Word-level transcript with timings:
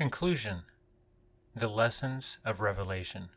Conclusion 0.00 0.62
The 1.54 1.68
Lessons 1.68 2.38
of 2.42 2.62
Revelation. 2.62 3.28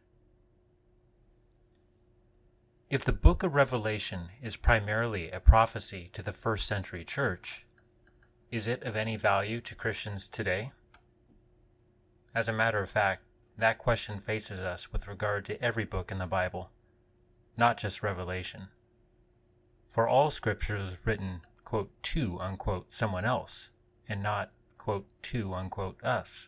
If 2.90 3.04
the 3.04 3.12
book 3.12 3.44
of 3.44 3.54
Revelation 3.54 4.30
is 4.42 4.56
primarily 4.56 5.30
a 5.30 5.42
prophecy 5.42 6.10
to 6.14 6.24
the 6.24 6.32
first 6.32 6.66
century 6.66 7.04
church, 7.04 7.66
is 8.50 8.66
it 8.66 8.82
of 8.84 8.96
any 8.96 9.18
value 9.18 9.60
to 9.60 9.76
Christians 9.76 10.26
today? 10.26 10.72
As 12.34 12.48
a 12.48 12.54
matter 12.54 12.82
of 12.82 12.90
fact, 12.90 13.24
that 13.58 13.78
question 13.78 14.22
faces 14.22 14.62
us 14.62 14.90
with 14.90 15.06
regard 15.06 15.44
to 15.48 15.62
every 15.62 15.84
book 15.84 16.14
in 16.14 16.20
the 16.20 16.28
Bible, 16.28 16.70
not 17.58 17.78
just 17.78 18.02
Revelation. 18.02 18.70
For 19.92 20.08
all 20.08 20.32
scripture 20.32 20.78
is 20.78 21.06
written, 21.06 21.42
quote, 21.66 21.92
to, 22.04 22.40
unquote, 22.40 22.90
someone 22.90 23.26
else, 23.26 23.70
and 24.08 24.24
not, 24.24 24.54
quote, 24.78 25.08
to, 25.24 25.54
unquote, 25.54 26.02
us. 26.02 26.48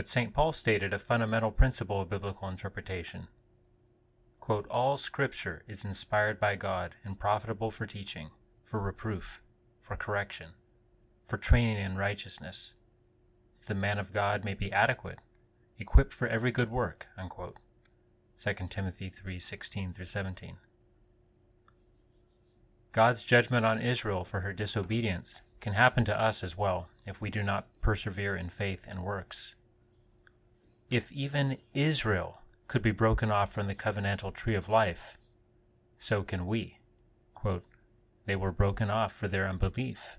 But 0.00 0.08
St. 0.08 0.32
Paul 0.32 0.52
stated 0.52 0.94
a 0.94 0.98
fundamental 0.98 1.50
principle 1.50 2.00
of 2.00 2.08
biblical 2.08 2.48
interpretation. 2.48 3.28
Quote, 4.40 4.66
All 4.68 4.96
scripture 4.96 5.62
is 5.68 5.84
inspired 5.84 6.40
by 6.40 6.56
God 6.56 6.94
and 7.04 7.20
profitable 7.20 7.70
for 7.70 7.84
teaching, 7.84 8.30
for 8.64 8.80
reproof, 8.80 9.42
for 9.82 9.96
correction, 9.96 10.52
for 11.26 11.36
training 11.36 11.76
in 11.76 11.98
righteousness, 11.98 12.72
that 13.58 13.66
the 13.66 13.78
man 13.78 13.98
of 13.98 14.14
God 14.14 14.42
may 14.42 14.54
be 14.54 14.72
adequate, 14.72 15.18
equipped 15.78 16.14
for 16.14 16.26
every 16.26 16.50
good 16.50 16.70
work. 16.70 17.06
Unquote. 17.18 17.58
2 18.38 18.70
Timothy 18.70 19.10
3:16 19.10 19.92
through 19.92 20.06
17. 20.06 20.56
God's 22.92 23.20
judgment 23.20 23.66
on 23.66 23.82
Israel 23.82 24.24
for 24.24 24.40
her 24.40 24.54
disobedience 24.54 25.42
can 25.60 25.74
happen 25.74 26.06
to 26.06 26.18
us 26.18 26.42
as 26.42 26.56
well 26.56 26.88
if 27.04 27.20
we 27.20 27.28
do 27.28 27.42
not 27.42 27.68
persevere 27.82 28.34
in 28.34 28.48
faith 28.48 28.86
and 28.88 29.04
works. 29.04 29.56
If 30.90 31.12
even 31.12 31.58
Israel 31.72 32.40
could 32.66 32.82
be 32.82 32.90
broken 32.90 33.30
off 33.30 33.52
from 33.52 33.68
the 33.68 33.76
covenantal 33.76 34.34
tree 34.34 34.56
of 34.56 34.68
life, 34.68 35.16
so 35.98 36.24
can 36.24 36.48
we. 36.48 36.78
Quote, 37.32 37.64
they 38.26 38.34
were 38.34 38.50
broken 38.50 38.90
off 38.90 39.12
for 39.12 39.28
their 39.28 39.48
unbelief. 39.48 40.18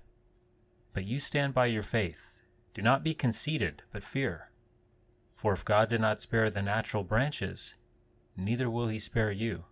But 0.94 1.04
you 1.04 1.18
stand 1.18 1.52
by 1.52 1.66
your 1.66 1.82
faith. 1.82 2.38
Do 2.72 2.80
not 2.80 3.04
be 3.04 3.12
conceited, 3.12 3.82
but 3.92 4.02
fear. 4.02 4.50
For 5.36 5.52
if 5.52 5.62
God 5.62 5.90
did 5.90 6.00
not 6.00 6.22
spare 6.22 6.48
the 6.48 6.62
natural 6.62 7.04
branches, 7.04 7.74
neither 8.34 8.70
will 8.70 8.88
he 8.88 8.98
spare 8.98 9.30
you. 9.30 9.64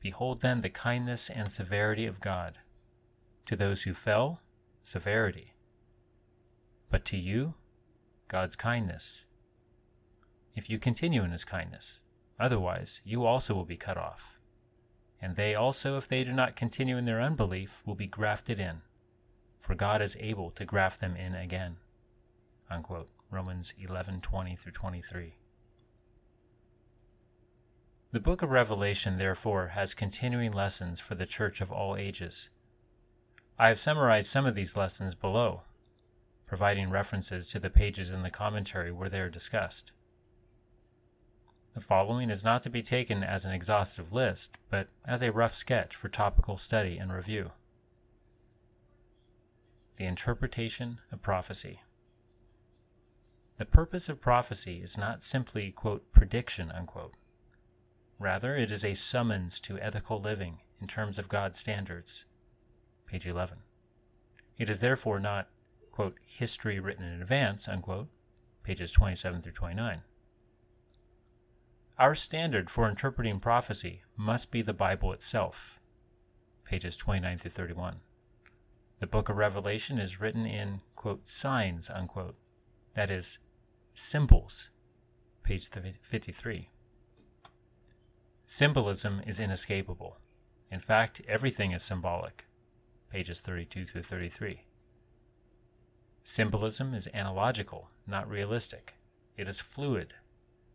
Behold 0.00 0.40
then 0.40 0.62
the 0.62 0.68
kindness 0.68 1.30
and 1.30 1.48
severity 1.48 2.06
of 2.06 2.20
God. 2.20 2.58
To 3.46 3.54
those 3.54 3.82
who 3.82 3.94
fell, 3.94 4.40
severity. 4.82 5.54
But 6.90 7.04
to 7.06 7.16
you, 7.16 7.54
God's 8.26 8.56
kindness 8.56 9.26
if 10.54 10.70
you 10.70 10.78
continue 10.78 11.22
in 11.22 11.32
his 11.32 11.44
kindness. 11.44 12.00
Otherwise, 12.38 13.00
you 13.04 13.24
also 13.24 13.54
will 13.54 13.64
be 13.64 13.76
cut 13.76 13.96
off. 13.96 14.38
And 15.20 15.36
they 15.36 15.54
also, 15.54 15.96
if 15.96 16.08
they 16.08 16.24
do 16.24 16.32
not 16.32 16.56
continue 16.56 16.96
in 16.96 17.04
their 17.04 17.20
unbelief, 17.20 17.82
will 17.86 17.94
be 17.94 18.06
grafted 18.06 18.60
in, 18.60 18.82
for 19.60 19.74
God 19.74 20.02
is 20.02 20.16
able 20.20 20.50
to 20.50 20.64
graft 20.64 21.00
them 21.00 21.16
in 21.16 21.34
again. 21.34 21.76
Unquote. 22.70 23.08
Romans 23.34 23.74
11:20 23.80 24.56
through 24.56 24.70
23. 24.70 25.34
The 28.12 28.20
book 28.20 28.42
of 28.42 28.50
Revelation, 28.50 29.18
therefore, 29.18 29.68
has 29.68 29.92
continuing 29.92 30.52
lessons 30.52 31.00
for 31.00 31.16
the 31.16 31.26
church 31.26 31.60
of 31.60 31.72
all 31.72 31.96
ages. 31.96 32.48
I 33.58 33.68
have 33.68 33.80
summarized 33.80 34.30
some 34.30 34.46
of 34.46 34.54
these 34.54 34.76
lessons 34.76 35.16
below, 35.16 35.62
providing 36.46 36.90
references 36.90 37.50
to 37.50 37.58
the 37.58 37.70
pages 37.70 38.10
in 38.10 38.22
the 38.22 38.30
commentary 38.30 38.92
where 38.92 39.08
they 39.08 39.18
are 39.18 39.28
discussed. 39.28 39.90
The 41.74 41.80
following 41.80 42.30
is 42.30 42.44
not 42.44 42.62
to 42.62 42.70
be 42.70 42.82
taken 42.82 43.24
as 43.24 43.44
an 43.44 43.52
exhaustive 43.52 44.12
list, 44.12 44.58
but 44.70 44.88
as 45.04 45.22
a 45.22 45.32
rough 45.32 45.56
sketch 45.56 45.96
for 45.96 46.08
topical 46.08 46.56
study 46.56 46.98
and 46.98 47.12
review. 47.12 47.50
The 49.96 50.04
interpretation 50.04 51.00
of 51.10 51.20
prophecy. 51.20 51.80
The 53.58 53.64
purpose 53.64 54.08
of 54.08 54.20
prophecy 54.20 54.82
is 54.82 54.96
not 54.96 55.22
simply, 55.22 55.72
quote, 55.72 56.12
prediction, 56.12 56.70
unquote. 56.70 57.14
Rather, 58.20 58.56
it 58.56 58.70
is 58.70 58.84
a 58.84 58.94
summons 58.94 59.58
to 59.60 59.78
ethical 59.80 60.20
living 60.20 60.60
in 60.80 60.86
terms 60.86 61.18
of 61.18 61.28
God's 61.28 61.58
standards. 61.58 62.24
Page 63.06 63.26
11. 63.26 63.58
It 64.58 64.68
is 64.68 64.78
therefore 64.78 65.18
not, 65.18 65.48
quote, 65.90 66.18
history 66.24 66.78
written 66.78 67.04
in 67.04 67.20
advance, 67.20 67.66
unquote, 67.66 68.08
pages 68.62 68.92
27 68.92 69.42
through 69.42 69.52
29. 69.52 70.02
Our 71.96 72.16
standard 72.16 72.70
for 72.70 72.88
interpreting 72.88 73.38
prophecy 73.38 74.02
must 74.16 74.50
be 74.50 74.62
the 74.62 74.72
Bible 74.72 75.12
itself. 75.12 75.78
Pages 76.64 76.96
29 76.96 77.38
through 77.38 77.50
31. 77.52 78.00
The 78.98 79.06
book 79.06 79.28
of 79.28 79.36
Revelation 79.36 79.98
is 79.98 80.20
written 80.20 80.44
in, 80.44 80.80
quote, 80.96 81.28
signs, 81.28 81.88
unquote. 81.88 82.34
That 82.94 83.12
is, 83.12 83.38
symbols. 83.94 84.70
Page 85.44 85.68
53. 86.02 86.68
Symbolism 88.46 89.22
is 89.24 89.38
inescapable. 89.38 90.18
In 90.72 90.80
fact, 90.80 91.20
everything 91.28 91.70
is 91.70 91.82
symbolic. 91.84 92.46
Pages 93.08 93.38
32 93.38 93.86
through 93.86 94.02
33. 94.02 94.64
Symbolism 96.24 96.92
is 96.92 97.08
analogical, 97.14 97.90
not 98.04 98.28
realistic. 98.28 98.94
It 99.36 99.46
is 99.46 99.60
fluid, 99.60 100.14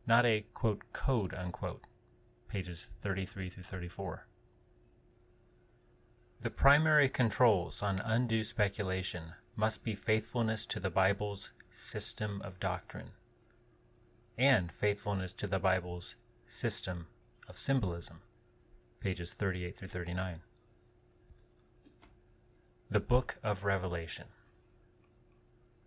not 0.10 0.26
a 0.26 0.44
quote 0.56 0.82
code 0.92 1.36
unquote, 1.36 1.84
pages 2.48 2.88
33 3.04 3.48
through 3.48 3.64
34. 3.64 4.26
The 6.42 6.50
primary 6.50 7.08
controls 7.08 7.84
on 7.84 8.00
undue 8.00 8.44
speculation 8.44 9.34
must 9.56 9.84
be 9.84 9.94
faithfulness 9.94 10.66
to 10.66 10.80
the 10.80 10.90
Bible's 10.90 11.52
system 11.72 12.42
of 12.44 12.60
doctrine 12.60 13.12
and 14.36 14.72
faithfulness 14.72 15.32
to 15.34 15.46
the 15.46 15.60
Bible's 15.60 16.16
system 16.48 17.06
of 17.48 17.60
symbolism, 17.60 18.22
pages 19.00 19.36
38 19.36 19.78
through 19.78 19.90
39. 19.90 20.40
The 22.90 23.00
Book 23.00 23.38
of 23.44 23.64
Revelation. 23.64 24.26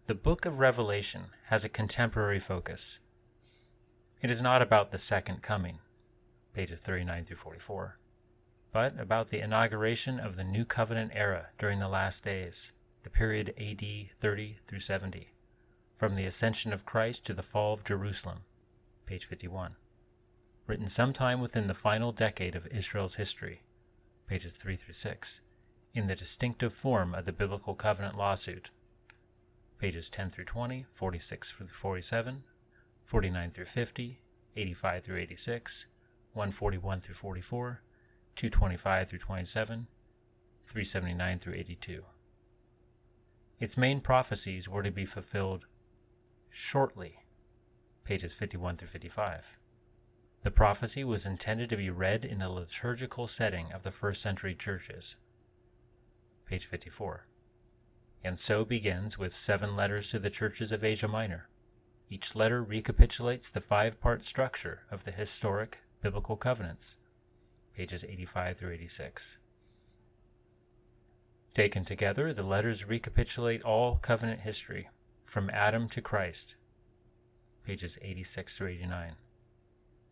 The 0.06 0.14
Book 0.14 0.46
of 0.46 0.60
Revelation 0.60 1.24
has 1.46 1.64
a 1.64 1.68
contemporary 1.68 2.38
focus 2.38 3.00
it 4.22 4.30
is 4.30 4.40
not 4.40 4.62
about 4.62 4.92
the 4.92 4.98
second 4.98 5.42
coming, 5.42 5.80
pages 6.54 6.78
39 6.78 7.24
through 7.24 7.36
44, 7.36 7.98
but 8.70 8.98
about 8.98 9.28
the 9.28 9.42
inauguration 9.42 10.20
of 10.20 10.36
the 10.36 10.44
New 10.44 10.64
Covenant 10.64 11.10
era 11.12 11.48
during 11.58 11.80
the 11.80 11.88
last 11.88 12.24
days, 12.24 12.70
the 13.02 13.10
period 13.10 13.52
AD 13.58 13.84
30 14.20 14.58
through 14.64 14.78
70, 14.78 15.32
from 15.96 16.14
the 16.14 16.24
ascension 16.24 16.72
of 16.72 16.86
Christ 16.86 17.26
to 17.26 17.34
the 17.34 17.42
fall 17.42 17.74
of 17.74 17.82
Jerusalem, 17.82 18.44
page 19.06 19.26
51, 19.26 19.74
written 20.68 20.88
sometime 20.88 21.40
within 21.40 21.66
the 21.66 21.74
final 21.74 22.12
decade 22.12 22.54
of 22.54 22.68
Israel's 22.68 23.16
history, 23.16 23.62
pages 24.28 24.52
3 24.52 24.76
through 24.76 24.94
6, 24.94 25.40
in 25.94 26.06
the 26.06 26.14
distinctive 26.14 26.72
form 26.72 27.12
of 27.12 27.24
the 27.24 27.32
Biblical 27.32 27.74
Covenant 27.74 28.16
lawsuit, 28.16 28.70
pages 29.80 30.08
10 30.08 30.30
through 30.30 30.44
20, 30.44 30.86
46 30.94 31.50
through 31.50 31.66
47, 31.66 32.44
49 33.04 33.50
through 33.50 33.64
50, 33.64 34.20
85 34.56 35.04
through 35.04 35.18
86, 35.18 35.86
141 36.32 37.00
through 37.00 37.14
44, 37.14 37.82
225 38.36 39.08
through 39.08 39.18
27, 39.18 39.86
379 40.66 41.38
through 41.38 41.54
82. 41.54 42.04
Its 43.60 43.76
main 43.76 44.00
prophecies 44.00 44.68
were 44.68 44.82
to 44.82 44.90
be 44.90 45.04
fulfilled 45.04 45.66
shortly, 46.50 47.20
pages 48.04 48.34
51 48.34 48.76
through 48.76 48.88
55. 48.88 49.58
The 50.42 50.50
prophecy 50.50 51.04
was 51.04 51.24
intended 51.24 51.70
to 51.70 51.76
be 51.76 51.88
read 51.88 52.24
in 52.24 52.40
the 52.40 52.48
liturgical 52.48 53.28
setting 53.28 53.70
of 53.72 53.84
the 53.84 53.92
first 53.92 54.20
century 54.20 54.54
churches, 54.56 55.14
page 56.46 56.66
54, 56.66 57.28
and 58.24 58.38
so 58.38 58.64
begins 58.64 59.16
with 59.16 59.32
seven 59.32 59.76
letters 59.76 60.10
to 60.10 60.18
the 60.18 60.30
churches 60.30 60.72
of 60.72 60.82
Asia 60.82 61.06
Minor. 61.06 61.48
Each 62.12 62.34
letter 62.34 62.62
recapitulates 62.62 63.48
the 63.48 63.62
five 63.62 63.98
part 63.98 64.22
structure 64.22 64.82
of 64.90 65.04
the 65.04 65.12
historic 65.12 65.78
biblical 66.02 66.36
covenants, 66.36 66.96
pages 67.74 68.04
85 68.04 68.58
through 68.58 68.72
86. 68.72 69.38
Taken 71.54 71.86
together, 71.86 72.34
the 72.34 72.42
letters 72.42 72.86
recapitulate 72.86 73.62
all 73.62 73.96
covenant 73.96 74.40
history, 74.40 74.90
from 75.24 75.48
Adam 75.48 75.88
to 75.88 76.02
Christ, 76.02 76.56
pages 77.64 77.96
86 78.02 78.58
through 78.58 78.68
89. 78.68 79.12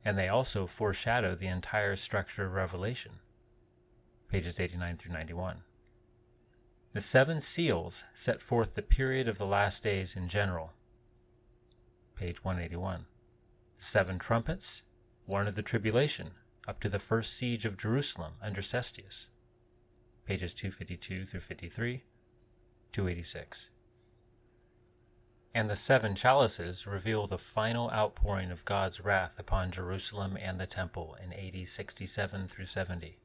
And 0.03 0.19
they 0.19 0.29
also 0.29 0.67
foreshadow 0.67 1.35
the 1.35 1.49
entire 1.49 1.97
structure 1.97 2.47
of 2.47 2.55
Revelation, 2.55 3.17
pages 4.27 4.59
89 4.59 4.97
through 4.97 5.13
91. 5.13 5.65
The 6.95 7.03
seven 7.03 7.43
seals 7.43 8.05
set 8.15 8.41
forth 8.41 8.75
the 8.75 8.81
period 8.81 9.29
of 9.29 9.37
the 9.37 9.45
last 9.45 9.83
days 9.83 10.17
in 10.17 10.27
general. 10.27 10.73
Page 12.21 12.45
181. 12.45 13.07
The 13.79 13.83
seven 13.83 14.19
trumpets 14.19 14.83
warn 15.27 15.49
of 15.49 15.55
the 15.55 15.63
tribulation 15.63 16.33
up 16.69 16.79
to 16.81 16.91
the 16.91 16.99
first 16.99 17.33
siege 17.33 17.65
of 17.65 17.79
Jerusalem 17.79 18.35
under 18.43 18.61
Cestius. 18.61 19.29
Pages 20.27 20.53
252 20.53 21.25
through 21.25 21.41
53, 21.41 22.03
286. 22.93 23.71
And 25.55 25.71
the 25.71 25.77
seven 25.77 26.15
chalices 26.15 26.87
reveal 26.87 27.27
the 27.27 27.39
final 27.39 27.91
outpouring 27.91 28.51
of 28.51 28.67
God's 28.67 29.01
wrath 29.01 29.39
upon 29.39 29.71
Jerusalem 29.71 30.37
and 30.39 30.61
the 30.61 30.67
temple 30.67 31.17
in 31.25 31.33
AD 31.33 31.71
67 31.71 32.49
through 32.49 32.67
70. 32.67 33.17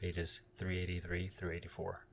Pages 0.00 0.40
383 0.56 1.28
through 1.28 1.52
84. 1.52 2.07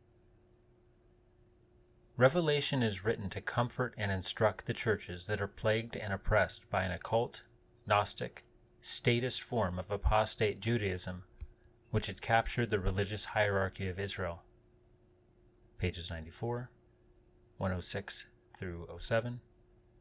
Revelation 2.18 2.82
is 2.82 3.04
written 3.04 3.30
to 3.32 3.42
comfort 3.42 3.94
and 3.98 4.12
instruct 4.12 4.66
the 4.66 4.74
churches 4.74 5.28
that 5.28 5.42
are 5.42 5.48
plagued 5.48 5.96
and 5.96 6.14
oppressed 6.14 6.70
by 6.70 6.84
an 6.84 6.92
occult, 6.92 7.44
Gnostic, 7.86 8.46
statist 8.82 9.42
form 9.42 9.78
of 9.78 9.92
apostate 9.92 10.60
Judaism 10.60 11.24
which 11.96 12.08
had 12.08 12.22
captured 12.22 12.70
the 12.70 12.80
religious 12.82 13.24
hierarchy 13.24 13.88
of 13.88 13.98
Israel. 13.98 14.44
Pages 15.78 16.10
94, 16.10 16.70
106 17.56 18.26
through 18.60 18.86
07, 19.00 19.40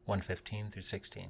115 0.03 0.71
through 0.71 0.81
16. 0.81 1.29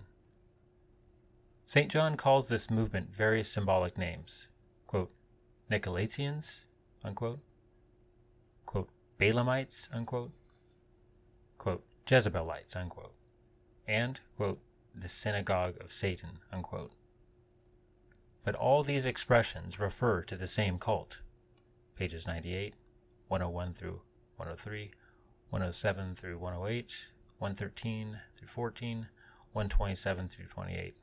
St. 1.67 1.91
John 1.91 2.17
calls 2.17 2.49
this 2.49 2.71
movement 2.71 3.13
various 3.15 3.51
symbolic 3.51 3.95
names, 3.95 4.47
quote, 4.87 5.11
Nicolaitans, 5.69 6.63
unquote, 7.03 7.41
quote, 8.65 8.89
Balaamites, 9.19 9.87
unquote, 9.93 10.31
quote, 11.65 11.83
Jezebelites, 12.05 12.75
unquote, 12.75 13.15
and, 13.87 14.19
quote, 14.37 14.59
the 14.93 15.09
synagogue 15.09 15.73
of 15.81 15.91
Satan, 15.91 16.37
unquote. 16.53 16.91
But 18.43 18.53
all 18.53 18.83
these 18.83 19.07
expressions 19.07 19.79
refer 19.79 20.21
to 20.21 20.35
the 20.35 20.45
same 20.45 20.77
cult. 20.77 21.21
Pages 21.95 22.27
98, 22.27 22.75
101 23.29 23.73
through 23.73 24.01
103, 24.35 24.91
107 25.49 26.15
through 26.15 26.37
108, 26.37 27.07
113 27.39 28.19
through 28.37 28.47
14, 28.47 29.07
127 29.53 30.27
through 30.27 30.45
28. 30.45 30.95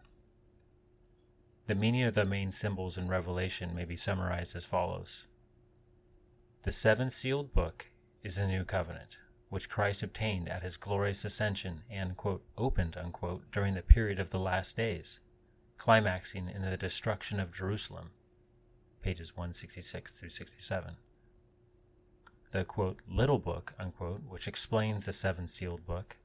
The 1.66 1.74
meaning 1.74 2.04
of 2.04 2.14
the 2.14 2.24
main 2.24 2.52
symbols 2.52 2.96
in 2.96 3.08
Revelation 3.08 3.74
may 3.74 3.84
be 3.84 3.96
summarized 3.96 4.54
as 4.54 4.64
follows 4.64 5.26
The 6.62 6.70
seven 6.70 7.10
sealed 7.10 7.52
book 7.52 7.86
is 8.22 8.36
the 8.36 8.46
new 8.46 8.64
covenant 8.64 9.18
which 9.52 9.68
Christ 9.68 10.02
obtained 10.02 10.48
at 10.48 10.62
his 10.62 10.78
glorious 10.78 11.26
ascension 11.26 11.82
and, 11.90 12.16
quote, 12.16 12.42
opened, 12.56 12.96
unquote, 12.96 13.42
during 13.52 13.74
the 13.74 13.82
period 13.82 14.18
of 14.18 14.30
the 14.30 14.38
last 14.38 14.78
days, 14.78 15.20
climaxing 15.76 16.48
in 16.48 16.62
the 16.62 16.74
destruction 16.78 17.38
of 17.38 17.52
Jerusalem, 17.52 18.12
pages 19.02 19.36
166 19.36 20.14
through 20.14 20.30
67. 20.30 20.96
The, 22.50 22.64
quote, 22.64 23.02
little 23.06 23.38
book, 23.38 23.74
unquote, 23.78 24.22
which 24.26 24.48
explains 24.48 25.04
the 25.04 25.12
seven 25.12 25.46
sealed 25.46 25.84
book, 25.84 26.16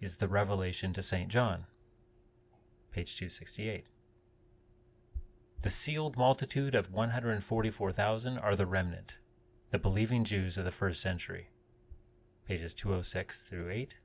is 0.00 0.18
the 0.18 0.28
revelation 0.28 0.92
to 0.92 1.02
St. 1.02 1.28
John, 1.28 1.66
page 2.92 3.16
268. 3.16 3.86
The 5.62 5.70
sealed 5.70 6.16
multitude 6.16 6.76
of 6.76 6.92
144,000 6.92 8.38
are 8.38 8.54
the 8.54 8.64
remnant, 8.64 9.16
the 9.72 9.78
believing 9.80 10.22
Jews 10.22 10.56
of 10.56 10.64
the 10.64 10.70
first 10.70 11.02
century 11.02 11.48
pages 12.50 12.74
206 12.74 13.42
through 13.42 13.70
8, 13.70 13.96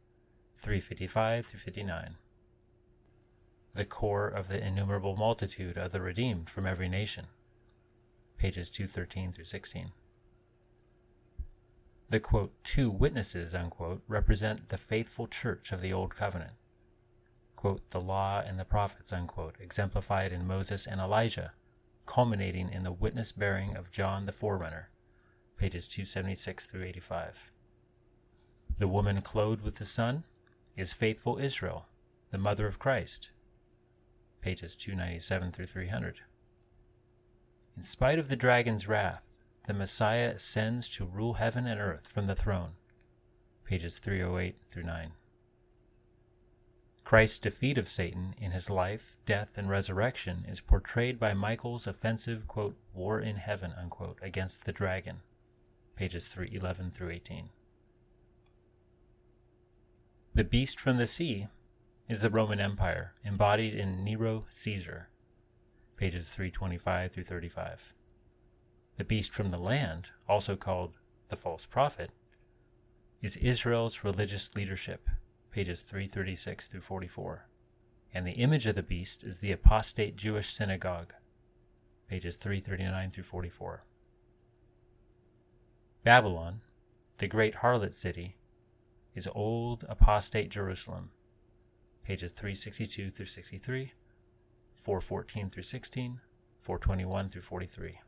355 0.60 1.48
through 1.48 1.60
59. 1.60 2.16
The 3.74 3.86
core 3.86 4.28
of 4.28 4.50
the 4.50 4.64
innumerable 4.64 5.16
multitude 5.16 5.80
of 5.80 5.92
the 5.92 6.00
redeemed 6.00 6.48
from 6.48 6.68
every 6.68 6.88
nation, 6.88 7.26
pages 8.38 8.70
213 8.70 9.32
through 9.32 9.46
16. 9.46 9.92
The 12.12 12.20
quote, 12.20 12.54
two 12.64 12.92
witnesses, 12.92 13.56
unquote, 13.56 14.04
represent 14.08 14.70
the 14.70 14.78
faithful 14.78 15.26
church 15.26 15.72
of 15.72 15.82
the 15.82 15.92
Old 15.92 16.16
Covenant. 16.16 16.54
Quote, 17.56 17.90
the 17.90 18.00
law 18.00 18.44
and 18.46 18.60
the 18.60 18.64
prophets, 18.64 19.12
unquote, 19.12 19.56
exemplified 19.60 20.32
in 20.32 20.46
Moses 20.46 20.86
and 20.86 21.02
Elijah, 21.02 21.54
culminating 22.06 22.70
in 22.72 22.84
the 22.84 22.92
witness 22.92 23.32
bearing 23.32 23.76
of 23.76 23.90
John 23.90 24.28
the 24.28 24.32
Forerunner, 24.32 24.92
pages 25.58 25.88
276 25.88 26.68
through 26.68 26.84
85. 26.84 27.52
The 28.78 28.88
woman 28.90 29.22
clothed 29.22 29.62
with 29.62 29.76
the 29.76 29.86
sun 29.86 30.26
is 30.76 30.92
faithful 30.92 31.38
Israel, 31.38 31.86
the 32.32 32.38
mother 32.38 32.68
of 32.68 32.78
Christ. 32.78 33.30
Pages 34.42 34.76
297 34.76 35.54
through 35.54 35.68
300. 35.68 36.22
In 37.78 37.84
spite 37.84 38.20
of 38.20 38.28
the 38.28 38.36
dragon's 38.36 38.88
wrath, 38.88 39.32
the 39.66 39.74
Messiah 39.74 40.34
ascends 40.36 40.90
to 40.90 41.06
rule 41.06 41.36
heaven 41.36 41.66
and 41.66 41.80
earth 41.80 42.08
from 42.08 42.28
the 42.28 42.36
throne. 42.36 42.72
Pages 43.64 43.98
308 43.98 44.58
through 44.70 44.84
9. 44.84 45.12
Christ's 47.06 47.40
defeat 47.40 47.78
of 47.78 47.88
Satan 47.88 48.36
in 48.38 48.52
his 48.52 48.70
life, 48.70 49.16
death, 49.26 49.58
and 49.58 49.70
resurrection 49.70 50.44
is 50.50 50.60
portrayed 50.60 51.20
by 51.20 51.34
Michael's 51.34 51.88
offensive, 51.88 52.48
quote, 52.48 52.76
war 52.94 53.22
in 53.22 53.38
heaven, 53.38 53.74
unquote, 53.78 54.20
against 54.22 54.66
the 54.66 54.74
dragon. 54.74 55.22
Pages 55.96 56.28
311 56.28 56.92
through 56.92 57.12
18. 57.12 57.50
The 60.36 60.44
beast 60.44 60.82
from 60.82 60.98
the 60.98 61.08
sea 61.08 61.48
is 62.10 62.20
the 62.20 62.30
Roman 62.30 62.60
Empire, 62.60 63.14
embodied 63.24 63.74
in 63.74 64.04
Nero 64.04 64.44
Caesar, 64.50 65.08
pages 65.96 66.28
325 66.28 67.14
through 67.14 67.24
35. 67.24 67.94
The 68.98 69.06
beast 69.06 69.34
from 69.34 69.52
the 69.52 69.58
land, 69.58 70.10
also 70.28 70.58
called 70.58 70.98
the 71.30 71.38
false 71.38 71.66
prophet, 71.66 72.12
is 73.22 73.38
Israel's 73.38 74.04
religious 74.04 74.54
leadership, 74.56 75.08
pages 75.52 75.80
336 75.80 76.68
through 76.68 76.82
44. 76.82 77.48
And 78.14 78.28
the 78.28 78.32
image 78.32 78.66
of 78.66 78.76
the 78.76 78.84
beast 78.84 79.24
is 79.24 79.40
the 79.40 79.54
apostate 79.54 80.18
Jewish 80.18 80.52
synagogue, 80.52 81.14
pages 82.10 82.36
339 82.36 83.12
through 83.12 83.24
44. 83.24 83.84
Babylon, 86.04 86.60
the 87.20 87.28
great 87.28 87.56
harlot 87.56 87.94
city, 87.94 88.36
is 89.16 89.28
Old 89.34 89.86
Apostate 89.88 90.50
Jerusalem, 90.50 91.10
pages 92.04 92.32
362 92.34 93.12
through 93.12 93.26
63, 93.26 93.94
414 94.76 95.50
through 95.50 95.64
16, 95.64 96.20
421 96.62 97.30
through 97.30 97.42
43. 97.42 98.00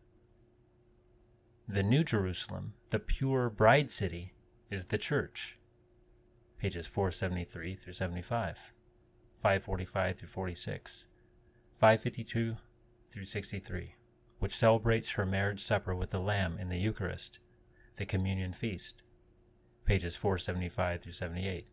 The 1.70 1.84
New 1.84 2.04
Jerusalem, 2.04 2.74
the 2.90 3.00
pure 3.00 3.50
bride 3.50 3.90
city, 3.90 4.34
is 4.70 4.86
the 4.86 4.98
church, 4.98 5.58
pages 6.58 6.88
473 6.88 7.76
through 7.76 7.94
75, 7.94 8.74
545 9.36 10.18
through 10.18 10.28
46, 10.28 11.06
552 11.80 12.58
through 13.10 13.24
63, 13.24 13.96
which 14.40 14.56
celebrates 14.56 15.12
her 15.12 15.26
marriage 15.26 15.64
supper 15.64 15.96
with 15.96 16.10
the 16.10 16.20
Lamb 16.20 16.58
in 16.60 16.68
the 16.68 16.78
Eucharist, 16.78 17.40
the 17.96 18.06
communion 18.06 18.52
feast, 18.52 19.04
pages 19.88 20.18
475 20.18 21.02
through 21.02 21.14
78. 21.14 21.66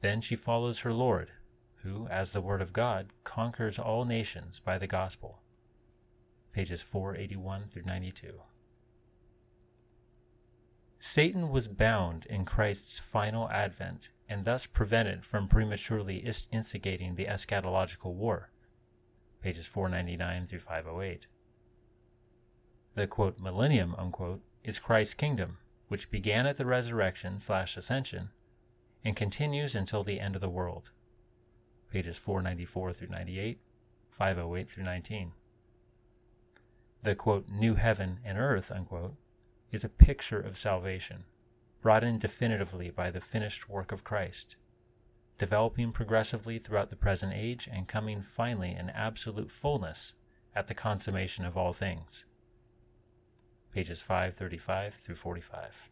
Then 0.00 0.20
she 0.20 0.36
follows 0.36 0.78
her 0.78 0.92
Lord, 0.92 1.32
who, 1.82 2.06
as 2.06 2.30
the 2.30 2.40
Word 2.40 2.62
of 2.62 2.72
God, 2.72 3.08
conquers 3.24 3.80
all 3.80 4.04
nations 4.04 4.60
by 4.60 4.78
the 4.78 4.86
gospel. 4.86 5.42
Pages 6.52 6.82
481 6.82 7.64
through 7.68 7.82
92. 7.82 8.34
Satan 11.00 11.50
was 11.50 11.66
bound 11.66 12.26
in 12.26 12.44
Christ's 12.44 13.00
final 13.00 13.50
advent 13.50 14.10
and 14.28 14.44
thus 14.44 14.66
prevented 14.66 15.24
from 15.24 15.48
prematurely 15.48 16.24
instigating 16.52 17.16
the 17.16 17.24
eschatological 17.24 18.14
war. 18.14 18.50
Pages 19.42 19.66
499 19.66 20.46
through 20.46 20.60
508. 20.60 21.26
The 22.94 23.08
quote, 23.08 23.40
millennium 23.40 23.96
unquote, 23.98 24.42
is 24.62 24.78
Christ's 24.78 25.14
kingdom, 25.14 25.58
which 25.92 26.10
began 26.10 26.46
at 26.46 26.56
the 26.56 26.64
resurrection 26.64 27.38
slash 27.38 27.76
ascension 27.76 28.30
and 29.04 29.14
continues 29.14 29.74
until 29.74 30.02
the 30.02 30.20
end 30.20 30.34
of 30.34 30.40
the 30.40 30.48
world. 30.48 30.90
Pages 31.90 32.16
494 32.16 32.94
through 32.94 33.08
98, 33.08 33.58
508 34.08 34.70
through 34.70 34.84
19. 34.84 35.32
The 37.02 37.14
quote, 37.14 37.50
new 37.50 37.74
heaven 37.74 38.20
and 38.24 38.38
earth, 38.38 38.72
unquote, 38.72 39.16
is 39.70 39.84
a 39.84 39.90
picture 39.90 40.40
of 40.40 40.56
salvation, 40.56 41.24
brought 41.82 42.04
in 42.04 42.18
definitively 42.18 42.88
by 42.88 43.10
the 43.10 43.20
finished 43.20 43.68
work 43.68 43.92
of 43.92 44.02
Christ, 44.02 44.56
developing 45.36 45.92
progressively 45.92 46.58
throughout 46.58 46.88
the 46.88 46.96
present 46.96 47.34
age 47.34 47.68
and 47.70 47.86
coming 47.86 48.22
finally 48.22 48.74
in 48.74 48.88
absolute 48.88 49.50
fullness 49.50 50.14
at 50.56 50.68
the 50.68 50.74
consummation 50.74 51.44
of 51.44 51.58
all 51.58 51.74
things 51.74 52.24
pages 53.72 54.02
535 54.02 54.94
through 54.94 55.14
45. 55.14 55.88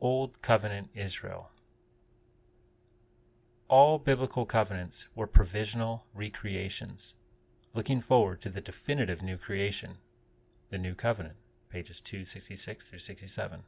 Old 0.00 0.40
Covenant 0.40 0.88
Israel. 0.94 1.50
All 3.68 3.98
biblical 3.98 4.46
covenants 4.46 5.06
were 5.16 5.26
provisional 5.26 6.04
recreations, 6.14 7.14
looking 7.74 8.00
forward 8.00 8.40
to 8.42 8.50
the 8.50 8.60
definitive 8.60 9.20
new 9.20 9.36
creation, 9.36 9.96
the 10.70 10.78
New 10.78 10.94
Covenant, 10.94 11.36
pages 11.70 12.00
266 12.00 12.88
through 12.88 12.98
67. 13.00 13.62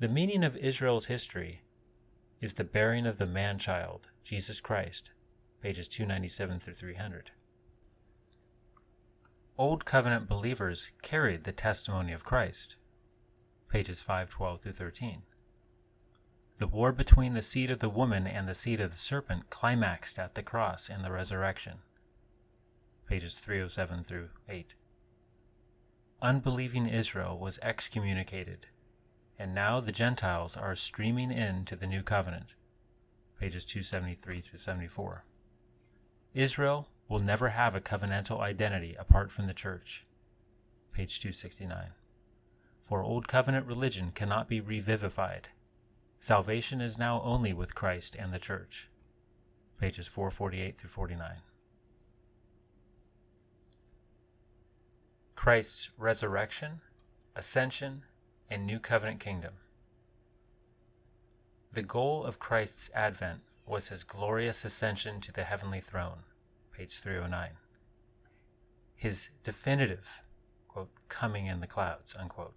The 0.00 0.08
meaning 0.08 0.42
of 0.42 0.56
Israel's 0.56 1.06
history 1.06 1.60
is 2.40 2.54
the 2.54 2.64
bearing 2.64 3.06
of 3.06 3.18
the 3.18 3.26
man 3.26 3.58
child, 3.58 4.08
Jesus 4.24 4.60
Christ, 4.60 5.10
pages 5.60 5.86
297 5.86 6.58
through 6.58 6.74
300. 6.74 7.30
Old 9.60 9.84
Covenant 9.84 10.26
believers 10.26 10.88
carried 11.02 11.44
the 11.44 11.52
testimony 11.52 12.14
of 12.14 12.24
Christ, 12.24 12.76
pages 13.68 14.00
512 14.00 14.62
through 14.62 14.72
13. 14.72 15.20
The 16.56 16.66
war 16.66 16.92
between 16.92 17.34
the 17.34 17.42
seed 17.42 17.70
of 17.70 17.80
the 17.80 17.90
woman 17.90 18.26
and 18.26 18.48
the 18.48 18.54
seed 18.54 18.80
of 18.80 18.90
the 18.90 18.96
serpent 18.96 19.50
climaxed 19.50 20.18
at 20.18 20.34
the 20.34 20.42
cross 20.42 20.88
and 20.88 21.04
the 21.04 21.12
resurrection. 21.12 21.80
Pages 23.06 23.34
307 23.34 24.02
through 24.02 24.28
8. 24.48 24.72
Unbelieving 26.22 26.88
Israel 26.88 27.38
was 27.38 27.58
excommunicated, 27.60 28.68
and 29.38 29.54
now 29.54 29.78
the 29.78 29.92
Gentiles 29.92 30.56
are 30.56 30.74
streaming 30.74 31.30
in 31.30 31.66
to 31.66 31.76
the 31.76 31.86
new 31.86 32.02
covenant. 32.02 32.54
Pages 33.38 33.66
273 33.66 34.40
through 34.40 34.58
74. 34.58 35.26
Israel 36.32 36.88
will 37.10 37.18
never 37.18 37.50
have 37.50 37.74
a 37.74 37.80
covenantal 37.82 38.40
identity 38.40 38.96
apart 38.98 39.30
from 39.30 39.46
the 39.46 39.52
church. 39.52 40.06
Page 40.94 41.20
269. 41.20 41.88
For 42.88 43.02
Old 43.02 43.28
Covenant 43.28 43.66
religion 43.66 44.12
cannot 44.14 44.48
be 44.48 44.62
revivified 44.62 45.48
Salvation 46.22 46.82
is 46.82 46.98
now 46.98 47.22
only 47.22 47.54
with 47.54 47.74
Christ 47.74 48.14
and 48.14 48.30
the 48.30 48.38
Church. 48.38 48.90
Pages 49.80 50.06
448 50.06 50.76
through 50.76 50.90
49. 50.90 51.36
Christ's 55.34 55.88
resurrection, 55.96 56.82
ascension, 57.34 58.02
and 58.50 58.66
new 58.66 58.78
covenant 58.78 59.18
kingdom. 59.18 59.54
The 61.72 61.82
goal 61.82 62.22
of 62.22 62.38
Christ's 62.38 62.90
advent 62.94 63.40
was 63.64 63.88
his 63.88 64.04
glorious 64.04 64.62
ascension 64.66 65.22
to 65.22 65.32
the 65.32 65.44
heavenly 65.44 65.80
throne. 65.80 66.24
Page 66.80 66.96
309. 67.00 67.50
His 68.96 69.28
definitive, 69.44 70.22
quote, 70.66 70.88
coming 71.10 71.44
in 71.44 71.60
the 71.60 71.66
clouds, 71.66 72.14
unquote. 72.18 72.54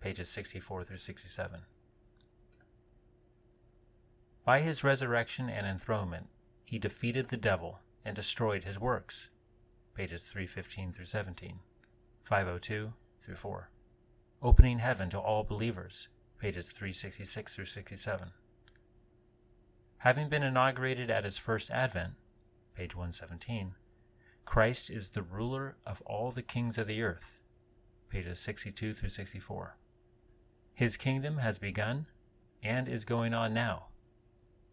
Pages 0.00 0.28
64 0.28 0.84
through 0.84 0.98
67. 0.98 1.62
By 4.44 4.60
his 4.60 4.84
resurrection 4.84 5.48
and 5.48 5.66
enthronement, 5.66 6.28
he 6.64 6.78
defeated 6.78 7.30
the 7.30 7.36
devil 7.36 7.80
and 8.04 8.14
destroyed 8.14 8.62
his 8.62 8.78
works. 8.78 9.30
Pages 9.92 10.22
315 10.22 10.92
through 10.92 11.06
17, 11.06 11.58
502 12.22 12.92
through 13.24 13.34
4. 13.34 13.70
Opening 14.40 14.78
heaven 14.78 15.10
to 15.10 15.18
all 15.18 15.42
believers. 15.42 16.06
Pages 16.38 16.70
366 16.70 17.56
through 17.56 17.64
67. 17.64 18.28
Having 19.96 20.28
been 20.28 20.44
inaugurated 20.44 21.10
at 21.10 21.24
his 21.24 21.38
first 21.38 21.72
advent, 21.72 22.12
page 22.78 22.94
117, 22.94 23.74
Christ 24.44 24.88
is 24.88 25.10
the 25.10 25.22
ruler 25.22 25.76
of 25.84 26.00
all 26.06 26.30
the 26.30 26.42
kings 26.42 26.78
of 26.78 26.86
the 26.86 27.02
earth. 27.02 27.40
Pages 28.08 28.38
62 28.38 28.94
through 28.94 29.08
64. 29.08 29.76
His 30.72 30.96
kingdom 30.96 31.38
has 31.38 31.58
begun 31.58 32.06
and 32.62 32.88
is 32.88 33.04
going 33.04 33.34
on 33.34 33.52
now 33.52 33.88